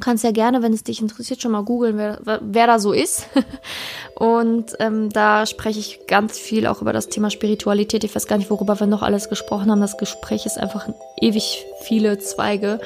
Kannst 0.00 0.24
ja 0.24 0.30
gerne, 0.30 0.62
wenn 0.62 0.72
es 0.72 0.82
dich 0.82 1.00
interessiert, 1.00 1.42
schon 1.42 1.52
mal 1.52 1.62
googeln, 1.62 1.96
wer, 1.98 2.18
wer, 2.40 2.66
da 2.66 2.78
so 2.78 2.92
ist. 2.92 3.26
Und 4.14 4.72
ähm, 4.80 5.10
da 5.10 5.46
spreche 5.46 5.78
ich 5.78 6.06
ganz 6.06 6.38
viel 6.38 6.66
auch 6.66 6.80
über 6.82 6.92
das 6.92 7.08
Thema 7.08 7.30
Spiritualität. 7.30 8.04
Ich 8.04 8.14
weiß 8.14 8.26
gar 8.26 8.38
nicht, 8.38 8.50
worüber 8.50 8.80
wir 8.80 8.86
noch 8.86 9.02
alles 9.02 9.28
gesprochen 9.28 9.70
haben. 9.70 9.80
Das 9.80 9.98
Gespräch 9.98 10.46
ist 10.46 10.58
einfach 10.58 10.88
ewig 11.20 11.64
viele 11.82 12.18
Zweige 12.18 12.80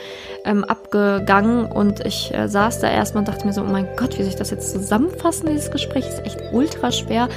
ähm, 0.45 0.65
abgegangen. 0.65 1.67
Und 1.67 2.05
ich 2.05 2.35
äh, 2.35 2.49
saß 2.49 2.81
da 2.81 2.91
erstmal 2.91 3.23
und 3.23 3.29
dachte 3.29 3.47
mir 3.47 3.53
so, 3.53 3.63
oh 3.63 3.65
mein 3.65 3.89
Gott, 3.97 4.19
wie 4.19 4.23
soll 4.23 4.31
ich 4.31 4.37
das 4.37 4.51
jetzt 4.51 4.73
zusammenfassen? 4.73 5.47
Dieses 5.47 5.71
Gespräch 5.71 6.07
ist 6.07 6.25
echt 6.25 6.39
ultra 6.53 6.93
schwer. 6.93 7.29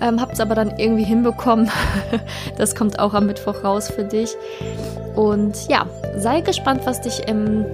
Ähm, 0.00 0.20
hab's 0.20 0.40
aber 0.40 0.54
dann 0.54 0.78
irgendwie 0.78 1.04
hinbekommen. 1.04 1.70
das 2.58 2.74
kommt 2.74 2.98
auch 2.98 3.14
am 3.14 3.26
Mittwoch 3.26 3.64
raus 3.64 3.90
für 3.90 4.04
dich. 4.04 4.34
Und 5.14 5.68
ja, 5.68 5.86
sei 6.16 6.40
gespannt, 6.40 6.82
was 6.84 7.00
dich 7.00 7.28
im 7.28 7.64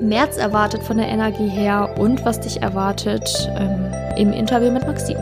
März 0.00 0.36
erwartet 0.36 0.82
von 0.82 0.98
der 0.98 1.08
Energie 1.08 1.48
her 1.48 1.94
und 1.98 2.24
was 2.24 2.40
dich 2.40 2.62
erwartet 2.62 3.28
ähm, 3.56 3.92
im 4.16 4.32
Interview 4.32 4.70
mit 4.70 4.86
Maxim. 4.86 5.18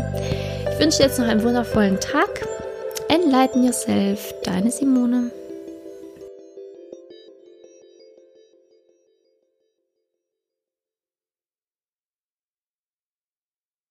Ich 0.72 0.78
wünsche 0.78 0.98
dir 0.98 1.04
jetzt 1.04 1.18
noch 1.18 1.26
einen 1.26 1.42
wundervollen 1.42 1.98
Tag. 2.00 2.46
Enlighten 3.08 3.64
yourself, 3.64 4.34
deine 4.44 4.70
Simone. 4.70 5.30